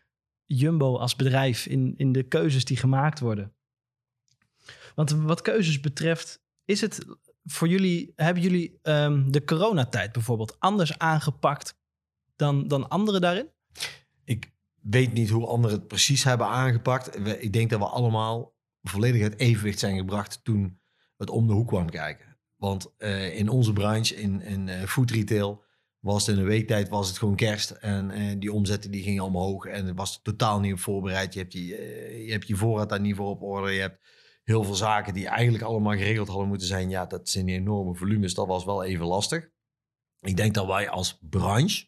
Jumbo 0.45 0.97
als 0.97 1.15
bedrijf 1.15 1.65
in, 1.65 1.93
in 1.97 2.11
de 2.11 2.23
keuzes 2.23 2.65
die 2.65 2.77
gemaakt 2.77 3.19
worden? 3.19 3.53
Want 4.95 5.11
wat 5.11 5.41
keuzes 5.41 5.79
betreft, 5.79 6.41
is 6.65 6.81
het 6.81 7.05
voor 7.43 7.67
jullie, 7.67 8.13
hebben 8.15 8.43
jullie 8.43 8.79
um, 8.83 9.31
de 9.31 9.43
coronatijd 9.43 10.11
bijvoorbeeld 10.11 10.59
anders 10.59 10.97
aangepakt 10.97 11.77
dan, 12.35 12.67
dan 12.67 12.89
anderen 12.89 13.21
daarin? 13.21 13.49
Ik 14.23 14.51
weet 14.81 15.13
niet 15.13 15.29
hoe 15.29 15.47
anderen 15.47 15.77
het 15.77 15.87
precies 15.87 16.23
hebben 16.23 16.47
aangepakt. 16.47 17.27
Ik 17.43 17.53
denk 17.53 17.69
dat 17.69 17.79
we 17.79 17.85
allemaal 17.85 18.55
volledig 18.81 19.21
het 19.21 19.39
evenwicht 19.39 19.79
zijn 19.79 19.97
gebracht 19.97 20.43
toen 20.43 20.79
het 21.17 21.29
om 21.29 21.47
de 21.47 21.53
hoek 21.53 21.67
kwam 21.67 21.89
kijken. 21.89 22.37
Want 22.55 22.93
uh, 22.97 23.37
in 23.37 23.49
onze 23.49 23.73
branche, 23.73 24.15
in, 24.15 24.41
in 24.41 24.67
uh, 24.67 24.83
food 24.83 25.11
retail, 25.11 25.63
was 25.99 26.25
het 26.25 26.35
in 26.35 26.41
een 26.41 26.47
week 26.47 26.67
tijd 26.67 26.89
was 26.89 27.07
het 27.07 27.17
gewoon 27.17 27.35
kerst. 27.35 27.69
En 27.71 28.11
uh, 28.11 28.39
die 28.39 28.53
omzetten 28.53 28.91
die 28.91 29.03
gingen 29.03 29.23
omhoog. 29.23 29.65
En 29.65 29.85
het 29.85 29.95
was 29.95 30.21
totaal 30.21 30.59
niet 30.59 30.73
op 30.73 30.79
voorbereid. 30.79 31.33
Je 31.33 31.39
hebt 31.39 31.53
je, 31.53 31.65
je, 32.25 32.31
hebt 32.31 32.47
je 32.47 32.55
voorraad 32.55 32.89
daar 32.89 32.99
niet 32.99 33.15
voor 33.15 33.29
op 33.29 33.41
orde. 33.41 33.71
Je 33.71 33.81
hebt 33.81 34.07
heel 34.43 34.63
veel 34.63 34.75
zaken 34.75 35.13
die 35.13 35.27
eigenlijk 35.27 35.63
allemaal 35.63 35.93
geregeld 35.93 36.27
hadden 36.27 36.47
moeten 36.47 36.67
zijn. 36.67 36.89
Ja, 36.89 37.05
dat 37.05 37.29
zijn 37.29 37.49
enorme 37.49 37.95
volumes. 37.95 38.33
Dat 38.33 38.47
was 38.47 38.65
wel 38.65 38.83
even 38.83 39.05
lastig. 39.05 39.49
Ik 40.19 40.37
denk 40.37 40.53
dat 40.53 40.65
wij 40.65 40.89
als 40.89 41.17
branche 41.21 41.87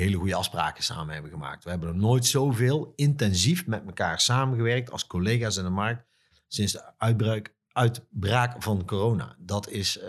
hele 0.00 0.16
goede 0.16 0.34
afspraken 0.34 0.84
samen 0.84 1.12
hebben 1.14 1.30
gemaakt. 1.32 1.64
We 1.64 1.70
hebben 1.70 1.88
er 1.88 1.96
nooit 1.96 2.26
zoveel 2.26 2.92
intensief 2.96 3.66
met 3.66 3.86
elkaar 3.86 4.20
samengewerkt 4.20 4.90
als 4.90 5.06
collega's 5.06 5.56
in 5.56 5.64
de 5.64 5.70
markt 5.70 6.04
sinds 6.48 6.72
de 6.72 6.92
uitbraak, 6.98 7.54
uitbraak 7.72 8.62
van 8.62 8.84
corona. 8.84 9.36
Dat 9.38 9.68
is 9.68 9.96
uh, 9.96 10.04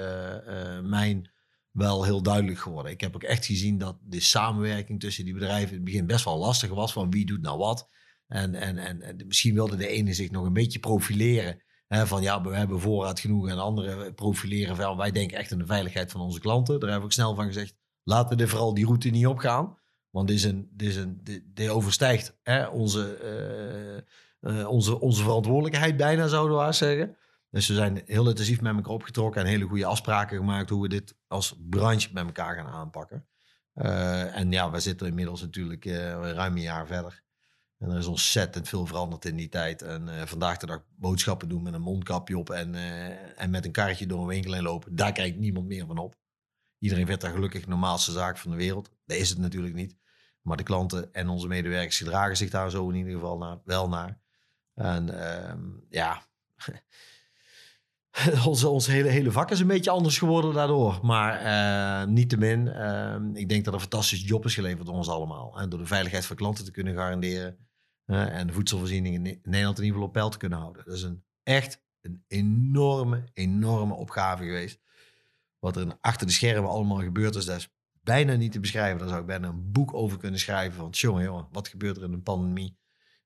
uh, 0.47 0.79
mijn 0.79 1.31
wel 1.71 2.03
heel 2.03 2.21
duidelijk 2.21 2.59
geworden. 2.59 2.91
Ik 2.91 3.01
heb 3.01 3.15
ook 3.15 3.23
echt 3.23 3.45
gezien 3.45 3.77
dat 3.77 3.97
de 4.01 4.19
samenwerking 4.19 4.99
tussen 4.99 5.25
die 5.25 5.33
bedrijven 5.33 5.69
in 5.69 5.75
het 5.75 5.83
begin 5.83 6.05
best 6.05 6.25
wel 6.25 6.37
lastig 6.37 6.69
was 6.69 6.93
van 6.93 7.11
wie 7.11 7.25
doet 7.25 7.41
nou 7.41 7.57
wat. 7.57 7.89
En, 8.27 8.55
en, 8.55 8.77
en, 8.77 9.01
en 9.01 9.23
misschien 9.27 9.53
wilde 9.53 9.75
de 9.75 9.87
ene 9.87 10.13
zich 10.13 10.31
nog 10.31 10.45
een 10.45 10.53
beetje 10.53 10.79
profileren 10.79 11.61
van 11.87 12.21
ja, 12.21 12.41
we 12.41 12.55
hebben 12.55 12.79
voorraad 12.79 13.19
genoeg 13.19 13.49
en 13.49 13.57
anderen 13.57 14.13
profileren 14.13 14.75
van 14.75 14.97
wij 14.97 15.11
denken 15.11 15.37
echt 15.37 15.51
aan 15.51 15.57
de 15.57 15.65
veiligheid 15.65 16.11
van 16.11 16.21
onze 16.21 16.39
klanten. 16.39 16.79
Daar 16.79 16.91
heb 16.91 17.03
ik 17.03 17.11
snel 17.11 17.35
van 17.35 17.45
gezegd, 17.45 17.75
laten 18.07 18.37
we 18.37 18.47
vooral 18.47 18.73
die 18.73 18.85
route 18.85 19.09
niet 19.09 19.27
opgaan. 19.27 19.77
Want 20.09 20.27
dit, 20.27 20.37
is 20.37 20.43
een, 20.43 20.69
dit, 20.71 20.89
is 20.89 20.95
een, 20.95 21.21
dit, 21.53 21.69
overstijgt 21.69 22.37
hè, 22.43 22.67
onze, 22.67 23.19
uh, 24.41 24.51
uh, 24.53 24.67
onze, 24.67 24.99
onze 24.99 25.23
verantwoordelijkheid 25.23 25.97
bijna, 25.97 26.27
zouden 26.27 26.65
we 26.65 26.71
zeggen. 26.71 27.17
Dus 27.49 27.67
we 27.67 27.73
zijn 27.73 28.01
heel 28.05 28.29
intensief 28.29 28.61
met 28.61 28.75
elkaar 28.75 28.93
opgetrokken 28.93 29.41
en 29.41 29.47
hele 29.47 29.65
goede 29.65 29.85
afspraken 29.85 30.37
gemaakt 30.37 30.69
hoe 30.69 30.81
we 30.81 30.87
dit 30.87 31.15
als 31.27 31.55
branche 31.69 32.09
met 32.13 32.25
elkaar 32.25 32.55
gaan 32.55 32.67
aanpakken. 32.67 33.27
Uh, 33.75 34.37
en 34.37 34.51
ja, 34.51 34.71
we 34.71 34.79
zitten 34.79 35.07
inmiddels 35.07 35.41
natuurlijk 35.41 35.85
ruim 35.85 36.55
een 36.55 36.61
jaar 36.61 36.87
verder. 36.87 37.23
En 37.77 37.89
er 37.89 37.97
is 37.97 38.05
ontzettend 38.05 38.67
veel 38.67 38.85
veranderd 38.85 39.25
in 39.25 39.35
die 39.35 39.49
tijd. 39.49 39.81
En 39.81 40.27
vandaag 40.27 40.57
de 40.57 40.65
dag 40.65 40.83
boodschappen 40.95 41.49
doen 41.49 41.63
met 41.63 41.73
een 41.73 41.81
mondkapje 41.81 42.37
op 42.37 42.49
en, 42.49 42.75
en 43.35 43.49
met 43.49 43.65
een 43.65 43.71
karretje 43.71 44.07
door 44.07 44.21
een 44.21 44.27
winkel 44.27 44.53
heen 44.53 44.63
lopen. 44.63 44.95
Daar 44.95 45.11
kijkt 45.11 45.37
niemand 45.37 45.67
meer 45.67 45.85
van 45.85 45.97
op. 45.97 46.15
Iedereen 46.79 47.05
vindt 47.05 47.21
dat 47.21 47.31
gelukkig 47.31 47.61
de 47.61 47.69
normaalste 47.69 48.11
zaak 48.11 48.37
van 48.37 48.51
de 48.51 48.57
wereld. 48.57 48.91
Dat 49.05 49.17
is 49.17 49.29
het 49.29 49.37
natuurlijk 49.37 49.75
niet. 49.75 49.95
Maar 50.41 50.57
de 50.57 50.63
klanten 50.63 51.13
en 51.13 51.29
onze 51.29 51.47
medewerkers 51.47 51.97
gedragen 51.97 52.37
zich 52.37 52.49
daar 52.49 52.69
zo 52.69 52.89
in 52.89 52.95
ieder 52.95 53.13
geval 53.13 53.37
naar, 53.37 53.57
wel 53.63 53.89
naar. 53.89 54.19
En 54.73 55.07
uh, 55.07 55.53
ja, 55.89 56.21
onze, 58.45 58.67
onze 58.67 58.91
hele, 58.91 59.09
hele 59.09 59.31
vak 59.31 59.51
is 59.51 59.59
een 59.59 59.67
beetje 59.67 59.89
anders 59.89 60.17
geworden 60.17 60.53
daardoor. 60.53 60.99
Maar 61.01 61.45
uh, 61.45 62.07
niettemin, 62.13 62.65
uh, 62.65 63.15
ik 63.33 63.49
denk 63.49 63.65
dat 63.65 63.73
een 63.73 63.79
fantastische 63.79 64.25
job 64.25 64.45
is 64.45 64.53
geleverd 64.53 64.85
door 64.85 64.95
ons 64.95 65.09
allemaal. 65.09 65.59
En 65.59 65.69
door 65.69 65.79
de 65.79 65.85
veiligheid 65.85 66.25
van 66.25 66.35
klanten 66.35 66.65
te 66.65 66.71
kunnen 66.71 66.93
garanderen 66.93 67.57
en 68.05 68.47
de 68.47 68.53
voedselvoorziening 68.53 69.15
in 69.15 69.39
Nederland 69.43 69.77
in 69.77 69.83
ieder 69.83 69.99
geval 69.99 70.03
op 70.07 70.13
peil 70.13 70.29
te 70.29 70.37
kunnen 70.37 70.59
houden. 70.59 70.85
Dat 70.85 70.95
is 70.95 71.03
een, 71.03 71.23
echt 71.43 71.83
een 72.01 72.23
enorme, 72.27 73.23
enorme 73.33 73.93
opgave 73.93 74.43
geweest. 74.43 74.79
Wat 75.59 75.75
er 75.75 75.97
achter 76.01 76.27
de 76.27 76.33
schermen 76.33 76.69
allemaal 76.69 76.97
gebeurd 76.97 77.35
is, 77.35 77.45
dat 77.45 77.57
is 77.57 77.69
bijna 78.01 78.33
niet 78.33 78.51
te 78.51 78.59
beschrijven. 78.59 78.99
Daar 78.99 79.07
zou 79.07 79.21
ik 79.21 79.27
bijna 79.27 79.47
een 79.47 79.71
boek 79.71 79.93
over 79.93 80.17
kunnen 80.17 80.39
schrijven. 80.39 80.79
Van, 80.79 80.89
jongen, 80.89 81.23
jongen, 81.23 81.47
wat 81.51 81.67
gebeurt 81.67 81.97
er 81.97 82.03
in 82.03 82.13
een 82.13 82.23
pandemie 82.23 82.77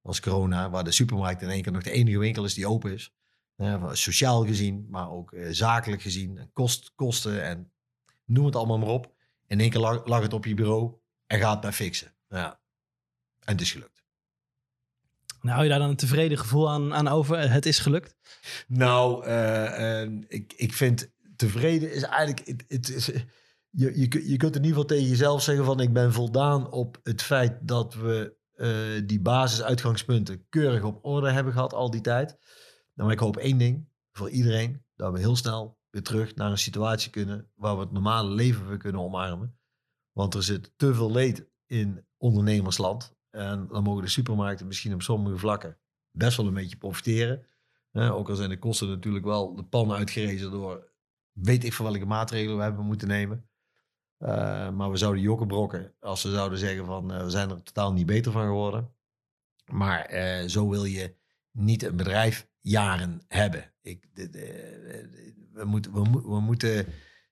als 0.01 0.19
corona, 0.19 0.69
waar 0.69 0.83
de 0.83 0.91
supermarkt 0.91 1.41
in 1.41 1.49
één 1.49 1.61
keer 1.61 1.71
nog 1.71 1.83
de 1.83 1.91
enige 1.91 2.19
winkel 2.19 2.45
is 2.45 2.53
die 2.53 2.67
open 2.67 2.93
is. 2.93 3.13
sociaal 3.91 4.45
gezien, 4.45 4.87
maar 4.89 5.11
ook 5.11 5.31
uh, 5.31 5.47
zakelijk 5.51 6.01
gezien. 6.01 6.49
Kost, 6.53 6.91
kosten 6.95 7.43
en 7.43 7.71
noem 8.25 8.45
het 8.45 8.55
allemaal 8.55 8.77
maar 8.77 8.87
op. 8.87 9.13
In 9.47 9.59
één 9.59 9.69
keer 9.69 9.79
lag, 9.79 10.05
lag 10.05 10.21
het 10.21 10.33
op 10.33 10.45
je 10.45 10.53
bureau 10.53 10.93
en 11.27 11.39
gaat 11.39 11.63
het 11.63 11.75
fixen. 11.75 12.15
Ja. 12.29 12.59
En 13.39 13.51
het 13.51 13.61
is 13.61 13.71
gelukt. 13.71 14.03
Nou, 15.41 15.53
hou 15.53 15.63
je 15.63 15.69
daar 15.69 15.79
dan 15.79 15.89
een 15.89 15.95
tevreden 15.95 16.37
gevoel 16.37 16.69
aan, 16.69 16.93
aan 16.93 17.07
over? 17.07 17.51
Het 17.51 17.65
is 17.65 17.79
gelukt? 17.79 18.15
Nou, 18.67 19.27
uh, 19.27 20.03
uh, 20.03 20.21
ik, 20.27 20.53
ik 20.53 20.73
vind 20.73 21.11
tevreden 21.41 21.93
is 21.93 22.03
eigenlijk... 22.03 22.65
Is, 22.67 23.05
je, 23.69 23.99
je, 24.29 24.37
kunt 24.37 24.55
in 24.55 24.63
ieder 24.63 24.81
geval 24.81 24.85
tegen 24.85 25.07
jezelf 25.07 25.41
zeggen 25.41 25.65
van... 25.65 25.79
ik 25.79 25.93
ben 25.93 26.13
voldaan 26.13 26.71
op 26.71 26.99
het 27.03 27.21
feit 27.21 27.67
dat 27.67 27.93
we 27.93 28.35
uh, 28.55 29.07
die 29.07 29.21
basisuitgangspunten 29.21 30.45
keurig 30.49 30.83
op 30.83 31.05
orde 31.05 31.31
hebben 31.31 31.53
gehad 31.53 31.73
al 31.73 31.91
die 31.91 32.01
tijd. 32.01 32.29
Nou, 32.93 33.07
maar 33.07 33.11
ik 33.11 33.19
hoop 33.19 33.37
één 33.37 33.57
ding 33.57 33.89
voor 34.11 34.29
iedereen. 34.29 34.85
Dat 34.95 35.13
we 35.13 35.19
heel 35.19 35.35
snel 35.35 35.79
weer 35.89 36.03
terug 36.03 36.35
naar 36.35 36.51
een 36.51 36.57
situatie 36.57 37.11
kunnen... 37.11 37.51
waar 37.55 37.75
we 37.75 37.81
het 37.81 37.91
normale 37.91 38.29
leven 38.29 38.67
weer 38.67 38.77
kunnen 38.77 39.01
omarmen. 39.01 39.57
Want 40.11 40.33
er 40.33 40.43
zit 40.43 40.71
te 40.75 40.93
veel 40.93 41.11
leed 41.11 41.47
in 41.65 42.05
ondernemersland. 42.17 43.15
En 43.29 43.67
dan 43.67 43.83
mogen 43.83 44.03
de 44.03 44.09
supermarkten 44.09 44.67
misschien 44.67 44.93
op 44.93 45.01
sommige 45.01 45.37
vlakken 45.37 45.77
best 46.11 46.37
wel 46.37 46.47
een 46.47 46.53
beetje 46.53 46.77
profiteren. 46.77 47.45
ook 47.91 48.29
al 48.29 48.35
zijn 48.35 48.49
de 48.49 48.59
kosten 48.59 48.89
natuurlijk 48.89 49.25
wel 49.25 49.55
de 49.55 49.63
pan 49.63 49.91
uitgerezen 49.91 50.51
door 50.51 50.90
weet 51.41 51.63
ik 51.63 51.73
van 51.73 51.85
welke 51.85 52.05
maatregelen 52.05 52.57
we 52.57 52.63
hebben 52.63 52.85
moeten 52.85 53.07
nemen. 53.07 53.49
Uh, 54.19 54.69
maar 54.69 54.91
we 54.91 54.97
zouden 54.97 55.21
jokken 55.21 55.47
brokken 55.47 55.93
als 55.99 56.23
we 56.23 56.31
zouden 56.31 56.59
zeggen 56.59 56.85
van 56.85 57.11
uh, 57.11 57.23
we 57.23 57.29
zijn 57.29 57.49
er 57.49 57.63
totaal 57.63 57.93
niet 57.93 58.05
beter 58.05 58.31
van 58.31 58.45
geworden. 58.45 58.95
Maar 59.71 60.13
uh, 60.13 60.47
zo 60.47 60.69
wil 60.69 60.85
je 60.85 61.15
niet 61.51 61.83
een 61.83 61.95
bedrijf 61.95 62.47
jaren 62.59 63.21
hebben. 63.27 63.73
Ik, 63.81 64.05
de, 64.13 64.29
we, 65.53 65.65
moeten, 65.65 65.93
we, 65.93 66.83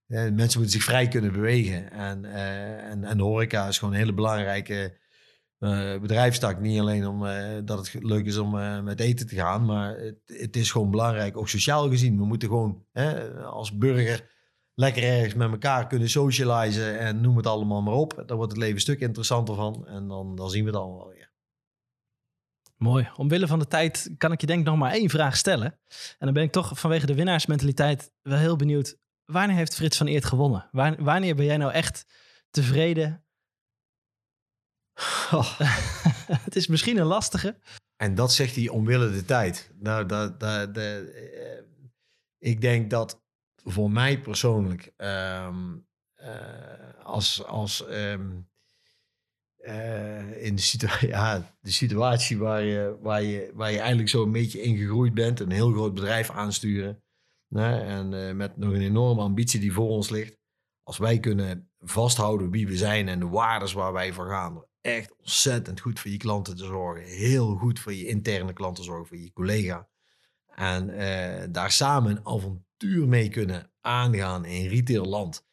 mensen 0.08 0.38
moeten 0.38 0.70
zich 0.70 0.84
vrij 0.84 1.08
kunnen 1.08 1.32
bewegen. 1.32 1.92
En, 1.92 2.26
en, 2.26 3.04
en 3.04 3.18
de 3.18 3.24
horeca 3.24 3.68
is 3.68 3.78
gewoon 3.78 3.94
een 3.94 4.00
hele 4.00 4.14
belangrijke 4.14 4.98
uh, 5.60 6.00
bedrijfstak. 6.00 6.60
Niet 6.60 6.80
alleen 6.80 7.08
omdat 7.08 7.34
uh, 7.34 7.60
dat 7.64 7.78
het 7.92 8.04
leuk 8.04 8.26
is 8.26 8.38
om 8.38 8.56
uh, 8.56 8.82
met 8.82 9.00
eten 9.00 9.28
te 9.28 9.36
gaan, 9.36 9.66
maar 9.66 9.98
het, 9.98 10.20
het, 10.26 10.56
is 10.56 10.72
gewoon 10.72 10.92
belangrijk, 10.92 11.38
ook 11.38 11.50
sociaal 11.50 11.90
gezien. 11.90 12.18
We 12.18 12.26
moeten 12.26 12.48
gewoon 12.48 12.86
hè, 12.92 13.34
als 13.44 13.78
burger 13.78 14.38
lekker 14.74 15.04
ergens 15.04 15.34
met 15.34 15.52
elkaar 15.52 15.88
kunnen 15.88 16.10
socializen 16.10 17.00
en 17.00 17.22
noem 17.22 17.38
het 17.38 17.48
allemaal 17.48 17.82
maar 17.82 17.94
op. 17.94 18.24
Daar 18.26 18.38
wordt 18.38 18.52
het 18.52 18.62
leven 18.62 18.76
een 18.76 18.82
stuk 18.82 19.00
interessanter 19.00 19.56
van 19.56 19.88
en 19.88 20.08
dan, 20.08 20.36
dan 20.36 20.50
zien 20.50 20.64
we 20.64 20.70
het 20.70 20.80
allemaal 20.80 21.08
weer. 21.08 21.32
Mooi. 22.78 23.10
Omwille 23.16 23.48
van 23.48 23.60
de 23.60 23.68
tijd 23.68 24.14
kan 24.18 24.32
ik 24.32 24.42
je 24.42 24.48
denk 24.48 24.66
nog 24.66 24.78
maar 24.78 24.92
één 24.92 25.10
vraag 25.10 25.38
stellen. 25.38 25.80
En 25.92 26.26
dan 26.26 26.34
ben 26.34 26.44
ik 26.44 26.52
toch 26.52 26.80
vanwege 26.80 27.06
de 27.06 27.16
winnaarsmentaliteit 27.16 28.12
wel 28.22 28.38
heel 28.38 28.56
benieuwd. 28.56 28.98
Wanneer 29.26 29.56
heeft 29.56 29.76
Frits 29.76 29.98
van 29.98 30.08
Eert 30.08 30.26
gewonnen? 30.26 30.70
Wanneer 31.00 31.36
ben 31.36 31.46
jij 31.46 31.58
nou 31.58 31.72
echt 31.72 32.06
tevreden 32.50 33.24
Oh. 35.32 35.60
het 36.46 36.56
is 36.56 36.68
misschien 36.68 36.98
een 36.98 37.06
lastige. 37.06 37.60
En 37.96 38.16
dat 38.16 38.34
zegt 38.34 38.56
hij 38.56 38.70
omwille 38.70 39.12
de 39.12 39.26
tijd. 39.26 39.72
Nou, 39.80 40.06
dat, 40.06 40.40
dat, 40.40 40.74
de, 40.74 41.12
uh, 41.36 41.66
ik 42.38 42.62
denk 42.62 42.90
dat 42.90 43.22
voor 43.64 43.92
mij 43.92 44.20
persoonlijk, 44.20 44.94
um, 44.98 45.88
uh, 46.22 47.04
als, 47.04 47.46
als 47.46 47.86
um, 47.90 48.50
uh, 49.58 50.44
in 50.44 50.56
de, 50.56 50.62
situa 50.62 50.98
ja, 51.08 51.58
de 51.62 51.72
situatie 51.72 52.38
waar 52.38 52.64
je, 52.64 52.98
waar, 53.02 53.24
je, 53.24 53.52
waar 53.54 53.72
je 53.72 53.80
eigenlijk 53.80 54.10
zo 54.10 54.24
een 54.24 54.32
beetje 54.32 54.62
in 54.62 54.78
gegroeid 54.78 55.14
bent, 55.14 55.40
een 55.40 55.52
heel 55.52 55.72
groot 55.72 55.94
bedrijf 55.94 56.30
aansturen. 56.30 57.04
Né, 57.56 57.82
en 57.82 58.38
met 58.38 58.58
nog 58.58 58.74
een 58.74 58.82
enorme 58.82 59.22
ambitie 59.22 59.60
die 59.60 59.74
voor 59.74 59.90
ons 59.90 60.10
ligt. 60.10 60.38
Als 60.84 60.98
wij 60.98 61.20
kunnen 61.20 61.72
vasthouden 61.80 62.50
wie 62.50 62.68
we 62.68 62.78
zijn 62.78 63.08
en 63.08 63.20
de 63.20 63.28
waarden 63.28 63.76
waar 63.76 63.94
wij 63.94 64.14
voor 64.14 64.28
gaan, 64.28 64.64
echt 64.96 65.16
ontzettend 65.18 65.80
goed 65.80 66.00
voor 66.00 66.12
je 66.12 66.18
klanten 66.18 66.56
te 66.56 66.66
zorgen. 66.66 67.04
Heel 67.04 67.56
goed 67.56 67.80
voor 67.80 67.94
je 67.94 68.08
interne 68.08 68.54
klanten 68.54 68.84
zorgen, 68.84 69.08
voor 69.08 69.18
je 69.18 69.34
collega. 69.34 69.90
En 70.56 70.90
uh, 70.90 71.44
daar 71.54 71.72
samen 71.72 72.12
een 72.12 72.26
avontuur 72.26 73.08
mee 73.08 73.30
kunnen 73.30 73.72
aangaan 73.82 74.46
in 74.46 74.68
retailland. 74.68 75.48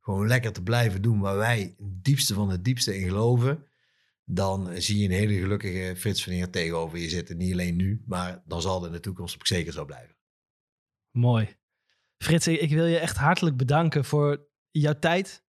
Gewoon 0.00 0.26
lekker 0.26 0.52
te 0.52 0.62
blijven 0.62 1.02
doen 1.02 1.20
waar 1.20 1.36
wij 1.36 1.60
het 1.60 2.04
diepste 2.04 2.34
van 2.34 2.50
het 2.50 2.64
diepste 2.64 2.98
in 2.98 3.08
geloven. 3.08 3.66
Dan 4.24 4.82
zie 4.82 4.98
je 4.98 5.04
een 5.04 5.14
hele 5.14 5.38
gelukkige 5.38 5.94
Frits 5.96 6.24
van 6.24 6.32
Eer 6.32 6.50
tegenover 6.50 6.98
je 6.98 7.08
zitten. 7.08 7.36
Niet 7.36 7.52
alleen 7.52 7.76
nu, 7.76 8.02
maar 8.06 8.42
dan 8.46 8.60
zal 8.60 8.76
het 8.76 8.86
in 8.86 8.92
de 8.92 9.00
toekomst 9.00 9.34
ook 9.34 9.46
zeker 9.46 9.72
zo 9.72 9.84
blijven. 9.84 10.16
Mooi. 11.10 11.56
Frits, 12.18 12.46
ik 12.46 12.70
wil 12.70 12.86
je 12.86 12.98
echt 12.98 13.16
hartelijk 13.16 13.56
bedanken 13.56 14.04
voor 14.04 14.48
jouw 14.70 14.98
tijd, 14.98 15.44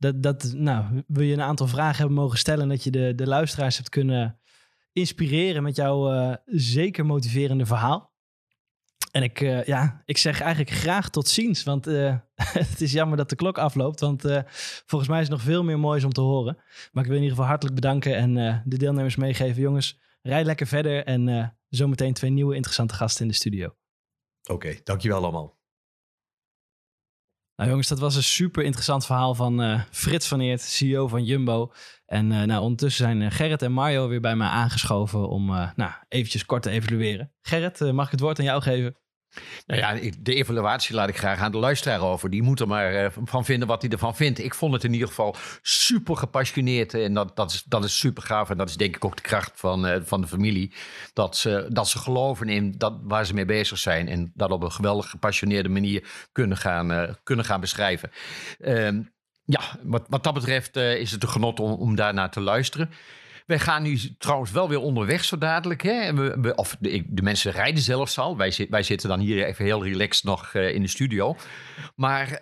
dat, 0.00 0.22
dat 0.22 0.52
nou, 0.56 1.02
wil 1.06 1.24
je 1.24 1.32
een 1.32 1.42
aantal 1.42 1.66
vragen 1.66 1.96
hebben 1.96 2.16
mogen 2.16 2.38
stellen. 2.38 2.68
Dat 2.68 2.84
je 2.84 2.90
de, 2.90 3.14
de 3.14 3.26
luisteraars 3.26 3.76
hebt 3.76 3.88
kunnen 3.88 4.38
inspireren 4.92 5.62
met 5.62 5.76
jouw 5.76 6.12
uh, 6.12 6.34
zeker 6.46 7.06
motiverende 7.06 7.66
verhaal. 7.66 8.08
En 9.10 9.22
ik, 9.22 9.40
uh, 9.40 9.64
ja, 9.64 10.02
ik 10.04 10.18
zeg 10.18 10.40
eigenlijk 10.40 10.70
graag 10.70 11.10
tot 11.10 11.28
ziens. 11.28 11.62
Want 11.62 11.88
uh, 11.88 12.16
het 12.34 12.80
is 12.80 12.92
jammer 12.92 13.16
dat 13.16 13.28
de 13.28 13.36
klok 13.36 13.58
afloopt. 13.58 14.00
Want 14.00 14.24
volgens 14.86 15.10
mij 15.10 15.20
is 15.20 15.28
nog 15.28 15.42
veel 15.42 15.64
meer 15.64 15.78
moois 15.78 16.04
om 16.04 16.12
te 16.12 16.20
horen. 16.20 16.56
Maar 16.92 17.02
ik 17.02 17.08
wil 17.08 17.18
in 17.18 17.22
ieder 17.22 17.36
geval 17.36 17.50
hartelijk 17.50 17.74
bedanken 17.74 18.16
en 18.16 18.62
de 18.64 18.76
deelnemers 18.76 19.16
meegeven. 19.16 19.62
Jongens, 19.62 19.98
rijd 20.22 20.46
lekker 20.46 20.66
verder. 20.66 21.04
En 21.04 21.54
zometeen 21.68 22.12
twee 22.12 22.30
nieuwe 22.30 22.54
interessante 22.54 22.94
gasten 22.94 23.22
in 23.22 23.28
de 23.28 23.34
studio. 23.34 23.74
Oké, 24.48 24.80
dankjewel 24.84 25.22
allemaal. 25.22 25.59
Nou 27.60 27.72
jongens, 27.72 27.88
dat 27.88 27.98
was 27.98 28.16
een 28.16 28.22
super 28.22 28.64
interessant 28.64 29.06
verhaal 29.06 29.34
van 29.34 29.84
Frits 29.90 30.28
van 30.28 30.40
Eert, 30.40 30.60
CEO 30.60 31.08
van 31.08 31.24
Jumbo. 31.24 31.72
En 32.06 32.26
nou, 32.26 32.62
ondertussen 32.62 33.04
zijn 33.04 33.30
Gerrit 33.30 33.62
en 33.62 33.72
Mario 33.72 34.08
weer 34.08 34.20
bij 34.20 34.36
mij 34.36 34.48
aangeschoven 34.48 35.28
om 35.28 35.46
nou, 35.76 35.90
eventjes 36.08 36.46
kort 36.46 36.62
te 36.62 36.70
evalueren. 36.70 37.32
Gerrit, 37.42 37.92
mag 37.92 38.04
ik 38.04 38.10
het 38.10 38.20
woord 38.20 38.38
aan 38.38 38.44
jou 38.44 38.62
geven? 38.62 38.96
Nou 39.66 39.80
ja, 39.80 40.12
de 40.18 40.34
evaluatie 40.34 40.94
laat 40.94 41.08
ik 41.08 41.16
graag 41.16 41.38
aan 41.38 41.52
de 41.52 41.58
luisteraar 41.58 42.00
over. 42.00 42.30
Die 42.30 42.42
moet 42.42 42.60
er 42.60 42.66
maar 42.66 43.04
uh, 43.04 43.06
van 43.24 43.44
vinden 43.44 43.68
wat 43.68 43.82
hij 43.82 43.90
ervan 43.90 44.16
vindt. 44.16 44.38
Ik 44.38 44.54
vond 44.54 44.72
het 44.72 44.84
in 44.84 44.92
ieder 44.92 45.08
geval 45.08 45.36
super 45.62 46.16
gepassioneerd. 46.16 46.94
En 46.94 47.14
dat, 47.14 47.36
dat, 47.36 47.50
is, 47.50 47.62
dat 47.62 47.84
is 47.84 47.98
super 47.98 48.22
gaaf. 48.22 48.50
En 48.50 48.56
dat 48.56 48.68
is 48.68 48.76
denk 48.76 48.96
ik 48.96 49.04
ook 49.04 49.16
de 49.16 49.22
kracht 49.22 49.52
van, 49.54 49.86
uh, 49.86 49.96
van 50.02 50.20
de 50.20 50.26
familie. 50.26 50.72
Dat 51.12 51.36
ze, 51.36 51.66
dat 51.68 51.88
ze 51.88 51.98
geloven 51.98 52.48
in 52.48 52.74
dat, 52.78 52.98
waar 53.02 53.26
ze 53.26 53.34
mee 53.34 53.44
bezig 53.44 53.78
zijn. 53.78 54.08
En 54.08 54.32
dat 54.34 54.50
op 54.50 54.62
een 54.62 54.72
geweldig 54.72 55.10
gepassioneerde 55.10 55.68
manier 55.68 56.28
kunnen 56.32 56.56
gaan, 56.56 56.92
uh, 56.92 57.02
kunnen 57.22 57.44
gaan 57.44 57.60
beschrijven. 57.60 58.10
Ehm, 58.58 59.02
ja, 59.44 59.60
wat, 59.82 60.04
wat 60.08 60.24
dat 60.24 60.34
betreft 60.34 60.76
is 60.76 61.10
het 61.10 61.22
een 61.22 61.28
genot 61.28 61.60
om, 61.60 61.72
om 61.72 61.94
daarnaar 61.94 62.30
te 62.30 62.40
luisteren. 62.40 62.90
Wij 63.50 63.58
gaan 63.58 63.82
nu 63.82 63.98
trouwens 64.18 64.50
wel 64.50 64.68
weer 64.68 64.80
onderweg 64.80 65.24
zo 65.24 65.38
dadelijk. 65.38 65.82
Hè? 65.82 66.14
We, 66.14 66.54
of 66.54 66.76
de, 66.80 67.04
de, 67.06 67.22
mensen 67.22 67.52
rijden 67.52 67.82
zelfs 67.82 68.18
al. 68.18 68.36
Wij, 68.36 68.66
wij, 68.70 68.82
zitten 68.82 69.08
dan 69.08 69.20
hier 69.20 69.44
even 69.44 69.64
heel 69.64 69.84
relaxed 69.84 70.24
nog 70.24 70.54
uh, 70.54 70.74
in 70.74 70.82
de 70.82 70.88
studio. 70.88 71.36
Maar 71.96 72.28
uh, 72.28 72.38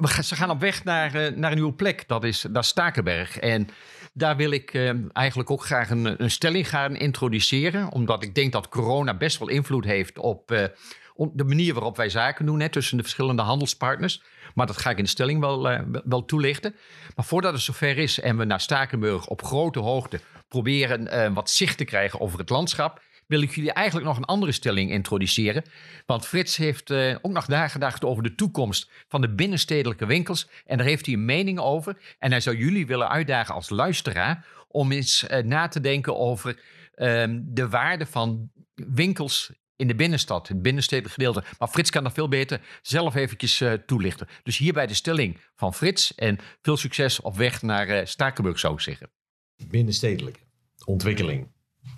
we 0.00 0.22
ze 0.22 0.36
gaan 0.36 0.50
op 0.50 0.60
weg 0.60 0.84
naar, 0.84 1.14
uh, 1.14 1.36
naar 1.36 1.50
een 1.50 1.56
nieuwe 1.56 1.72
plek. 1.72 2.08
Dat 2.08 2.24
is, 2.24 2.46
dat 2.50 2.64
Stakenberg. 2.64 3.38
En 3.38 3.68
daar 4.12 4.36
wil 4.36 4.50
ik 4.50 4.74
uh, 4.74 4.90
eigenlijk 5.12 5.50
ook 5.50 5.64
graag 5.64 5.90
een, 5.90 6.22
een 6.22 6.30
stelling 6.30 6.68
gaan 6.68 6.96
introduceren. 6.96 7.92
Omdat 7.92 8.22
ik 8.22 8.34
denk 8.34 8.52
dat 8.52 8.68
corona 8.68 9.16
best 9.16 9.38
wel 9.38 9.48
invloed 9.48 9.84
heeft 9.84 10.18
op 10.18 10.70
de 11.16 11.44
manier 11.44 11.74
waarop 11.74 11.96
wij 11.96 12.08
zaken 12.08 12.46
doen 12.46 12.60
hè, 12.60 12.68
tussen 12.68 12.96
de 12.96 13.02
verschillende 13.02 13.42
handelspartners. 13.42 14.22
Maar 14.54 14.66
dat 14.66 14.76
ga 14.76 14.90
ik 14.90 14.98
in 14.98 15.04
de 15.04 15.10
stelling 15.10 15.40
wel, 15.40 15.68
wel 16.04 16.24
toelichten. 16.24 16.74
Maar 17.16 17.24
voordat 17.24 17.52
het 17.52 17.62
zover 17.62 17.98
is 17.98 18.20
en 18.20 18.36
we 18.36 18.44
naar 18.44 18.60
Stakenburg 18.60 19.26
op 19.26 19.42
grote 19.42 19.78
hoogte 19.78 20.20
proberen 20.54 21.14
uh, 21.14 21.34
wat 21.34 21.50
zicht 21.50 21.78
te 21.78 21.84
krijgen 21.84 22.20
over 22.20 22.38
het 22.38 22.48
landschap, 22.48 23.02
wil 23.26 23.42
ik 23.42 23.54
jullie 23.54 23.72
eigenlijk 23.72 24.06
nog 24.06 24.16
een 24.16 24.24
andere 24.24 24.52
stelling 24.52 24.90
introduceren. 24.90 25.64
Want 26.06 26.26
Frits 26.26 26.56
heeft 26.56 26.90
uh, 26.90 27.16
ook 27.22 27.32
nog 27.32 27.48
nagedacht 27.48 28.04
over 28.04 28.22
de 28.22 28.34
toekomst 28.34 28.90
van 29.08 29.20
de 29.20 29.34
binnenstedelijke 29.34 30.06
winkels. 30.06 30.48
En 30.66 30.76
daar 30.76 30.86
heeft 30.86 31.06
hij 31.06 31.14
een 31.14 31.24
mening 31.24 31.58
over. 31.58 31.96
En 32.18 32.30
hij 32.30 32.40
zou 32.40 32.56
jullie 32.56 32.86
willen 32.86 33.08
uitdagen 33.08 33.54
als 33.54 33.68
luisteraar 33.68 34.46
om 34.68 34.92
eens 34.92 35.26
na 35.44 35.68
te 35.68 35.80
denken 35.80 36.16
over 36.16 36.60
ehm, 36.94 37.40
de 37.44 37.68
waarde 37.68 38.06
van 38.06 38.50
winkels 38.74 39.52
in 39.76 39.86
de 39.86 39.94
binnenstad, 39.94 40.48
het 40.48 40.62
binnenstedelijk 40.62 41.14
gedeelte. 41.14 41.44
Maar 41.58 41.68
Frits 41.68 41.90
kan 41.90 42.02
dat 42.02 42.12
veel 42.12 42.28
beter 42.28 42.60
zelf 42.82 43.14
eventjes 43.14 43.62
toelichten. 43.86 44.28
Dus 44.42 44.58
hierbij 44.58 44.86
de 44.86 44.94
stelling 44.94 45.38
van 45.56 45.74
Frits 45.74 46.14
en 46.14 46.38
veel 46.62 46.76
succes 46.76 47.20
op 47.20 47.36
weg 47.36 47.62
naar 47.62 48.06
Stakenburg 48.06 48.58
zou 48.58 48.74
ik 48.74 48.80
zeggen. 48.80 49.23
Binnenstedelijke 49.68 50.40
ontwikkeling. 50.84 51.46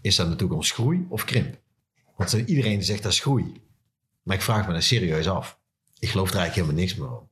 Is 0.00 0.16
dat 0.16 0.26
natuurlijk 0.26 0.38
toekomst 0.38 0.72
groei 0.72 1.06
of 1.08 1.24
krimp? 1.24 1.58
Want 2.16 2.32
iedereen 2.32 2.84
zegt 2.84 3.02
dat 3.02 3.12
is 3.12 3.20
groei. 3.20 3.52
Maar 4.22 4.36
ik 4.36 4.42
vraag 4.42 4.66
me 4.66 4.72
daar 4.72 4.82
serieus 4.82 5.28
af. 5.28 5.58
Ik 5.98 6.08
geloof 6.08 6.30
er 6.30 6.36
eigenlijk 6.36 6.66
helemaal 6.66 6.86
niks 6.86 6.98
meer 6.98 7.08
van. 7.08 7.28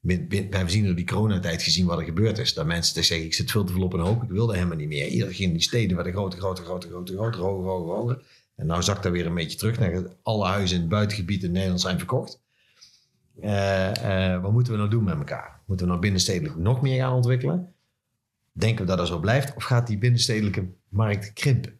We 0.00 0.48
hebben 0.50 0.70
zien 0.70 0.84
door 0.84 0.94
die 0.94 1.06
coronatijd 1.06 1.62
gezien 1.62 1.86
wat 1.86 1.98
er 1.98 2.04
gebeurd 2.04 2.38
is. 2.38 2.54
Dat 2.54 2.66
mensen 2.66 3.04
zeggen, 3.04 3.26
ik 3.26 3.34
zit 3.34 3.50
veel 3.50 3.64
te 3.64 3.72
veel 3.72 3.82
op 3.82 3.92
een 3.92 4.00
hoop. 4.00 4.22
Ik 4.22 4.28
wilde 4.28 4.54
helemaal 4.54 4.76
niet 4.76 4.88
meer. 4.88 5.06
Iedereen 5.06 5.34
ging 5.34 5.48
in 5.48 5.54
die 5.54 5.62
steden 5.62 5.96
waar 5.96 6.04
de 6.04 6.12
grote, 6.12 6.36
grote, 6.36 6.62
grote, 6.62 6.88
grote, 6.88 7.12
grote, 7.12 7.38
hoger, 7.38 7.68
hoger, 7.68 7.94
hoger. 7.94 8.22
En 8.56 8.66
nou 8.66 8.82
zakt 8.82 9.02
dat 9.02 9.12
weer 9.12 9.26
een 9.26 9.34
beetje 9.34 9.58
terug. 9.58 9.78
Naar 9.78 10.04
alle 10.22 10.46
huizen 10.46 10.76
in 10.76 10.82
het 10.82 10.90
buitengebied 10.90 11.42
in 11.42 11.52
Nederland 11.52 11.80
zijn 11.80 11.98
verkocht. 11.98 12.42
Uh, 13.42 13.92
uh, 13.92 14.42
wat 14.42 14.52
moeten 14.52 14.72
we 14.72 14.78
nou 14.78 14.90
doen 14.90 15.04
met 15.04 15.18
elkaar? 15.18 15.60
Moeten 15.66 15.86
we 15.86 15.92
nou 15.92 16.02
binnenstedelijk 16.02 16.56
nog 16.56 16.82
meer 16.82 17.00
gaan 17.00 17.12
ontwikkelen? 17.12 17.73
Denken 18.58 18.80
we 18.80 18.90
dat 18.90 18.98
dat 18.98 19.06
zo 19.08 19.18
blijft? 19.18 19.56
Of 19.56 19.64
gaat 19.64 19.86
die 19.86 19.98
binnenstedelijke 19.98 20.68
markt 20.88 21.32
krimpen? 21.32 21.78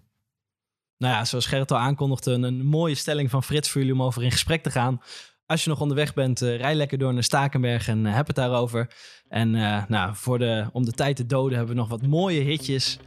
Nou 0.99 1.15
ja, 1.15 1.25
zoals 1.25 1.47
Gerrit 1.47 1.71
al 1.71 1.79
aankondigde, 1.79 2.33
een 2.33 2.67
mooie 2.67 2.95
stelling 2.95 3.31
van 3.31 3.43
Frits 3.43 3.71
voor 3.71 3.81
jullie 3.81 3.97
om 3.97 4.03
over 4.03 4.23
in 4.23 4.31
gesprek 4.31 4.63
te 4.63 4.71
gaan. 4.71 5.01
Als 5.47 5.65
je 5.65 5.71
nog 5.71 5.81
onderweg 5.81 6.15
bent, 6.15 6.43
uh, 6.43 6.57
rij 6.57 6.75
lekker 6.75 6.99
door 6.99 7.15
naar 7.15 7.23
Stakenberg 7.23 7.89
en 7.89 8.05
uh, 8.05 8.15
heb 8.15 8.27
het 8.27 8.37
daarover. 8.37 8.91
En 9.29 9.55
uh, 9.55 9.85
nou, 9.89 10.15
voor 10.15 10.39
de, 10.39 10.69
om 10.73 10.85
de 10.85 10.93
tijd 10.93 11.17
te 11.17 11.27
doden 11.27 11.57
hebben 11.57 11.75
we 11.75 11.81
nog 11.81 11.91
wat 11.91 12.07
mooie 12.07 12.41
hitjes 12.41 12.99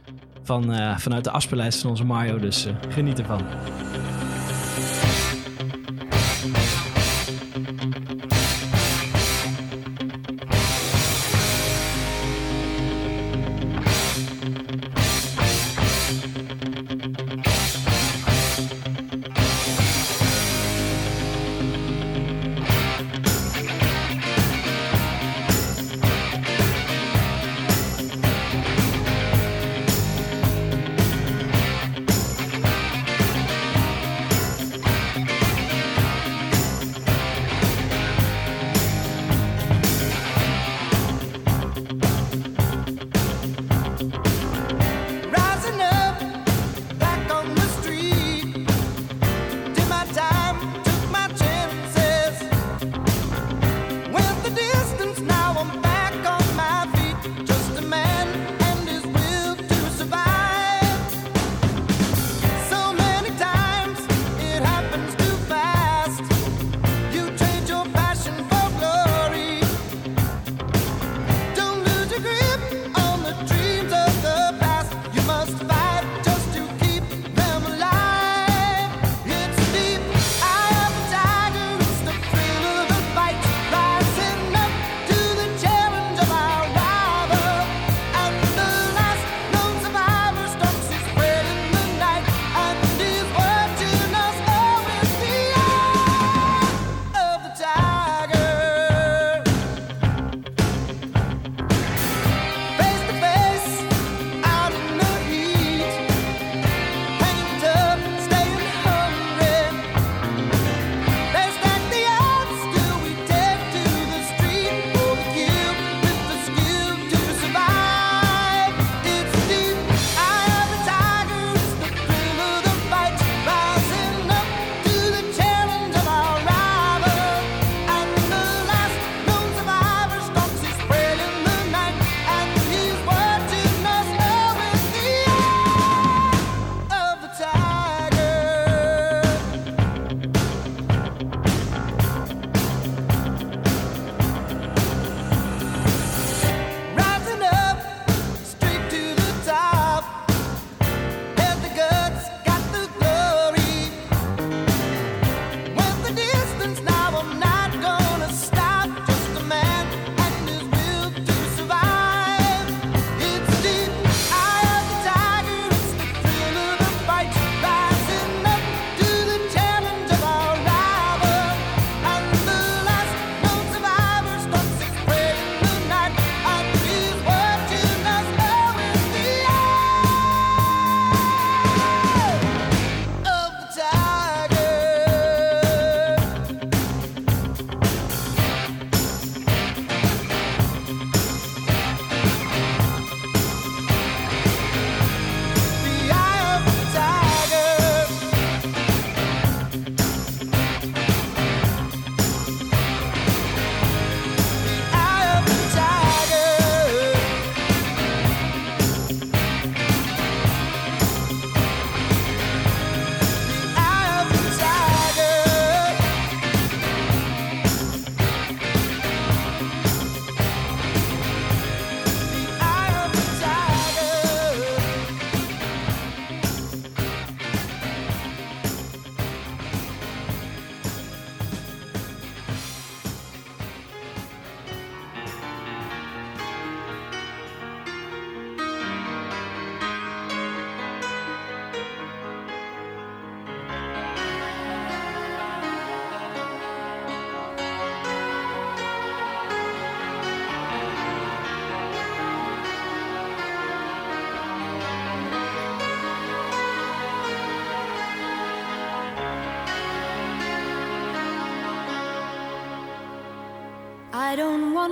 van, 0.42 0.64
vanuit 1.00 1.24
de 1.24 1.30
afspeellijst 1.30 1.80
van 1.80 1.90
onze 1.90 2.04
Mario. 2.04 2.38
Dus 2.38 2.66
geniet 2.88 3.18
ervan. 3.18 3.46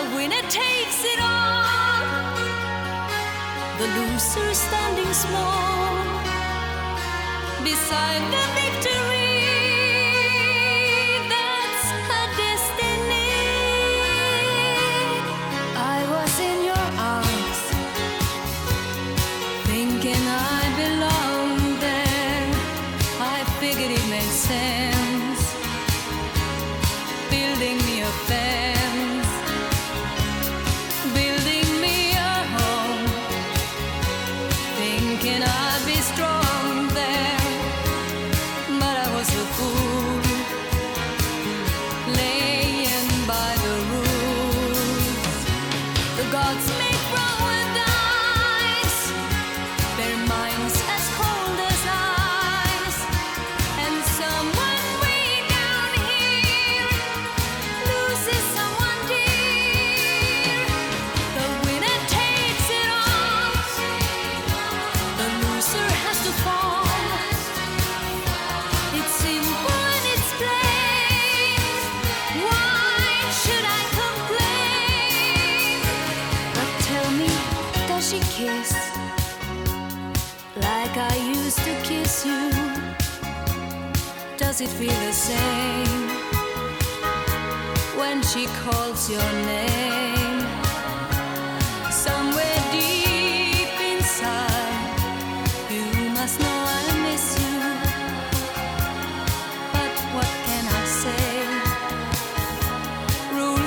The 0.00 0.16
winner 0.16 0.40
takes 0.48 1.04
it 1.04 1.20
all. 1.20 2.34
The 3.78 3.86
loser 3.98 4.54
standing 4.54 5.12
small 5.12 5.92
beside 7.62 8.22
the 8.32 8.44
victory. 8.54 9.09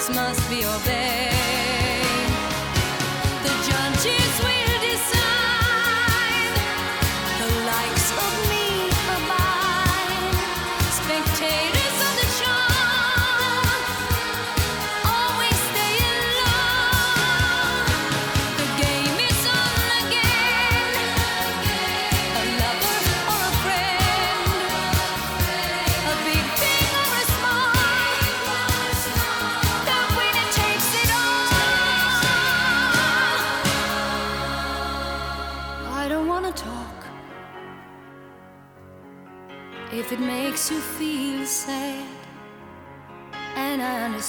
must 0.09 0.49
be 0.49 0.65
obeyed. 0.65 1.31
The 3.43 3.53
judge 3.67 4.05
is 4.05 4.43
waiting. 4.43 4.52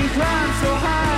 Can 0.00 0.08
climb 0.14 0.52
so 0.62 0.74
high. 0.76 1.09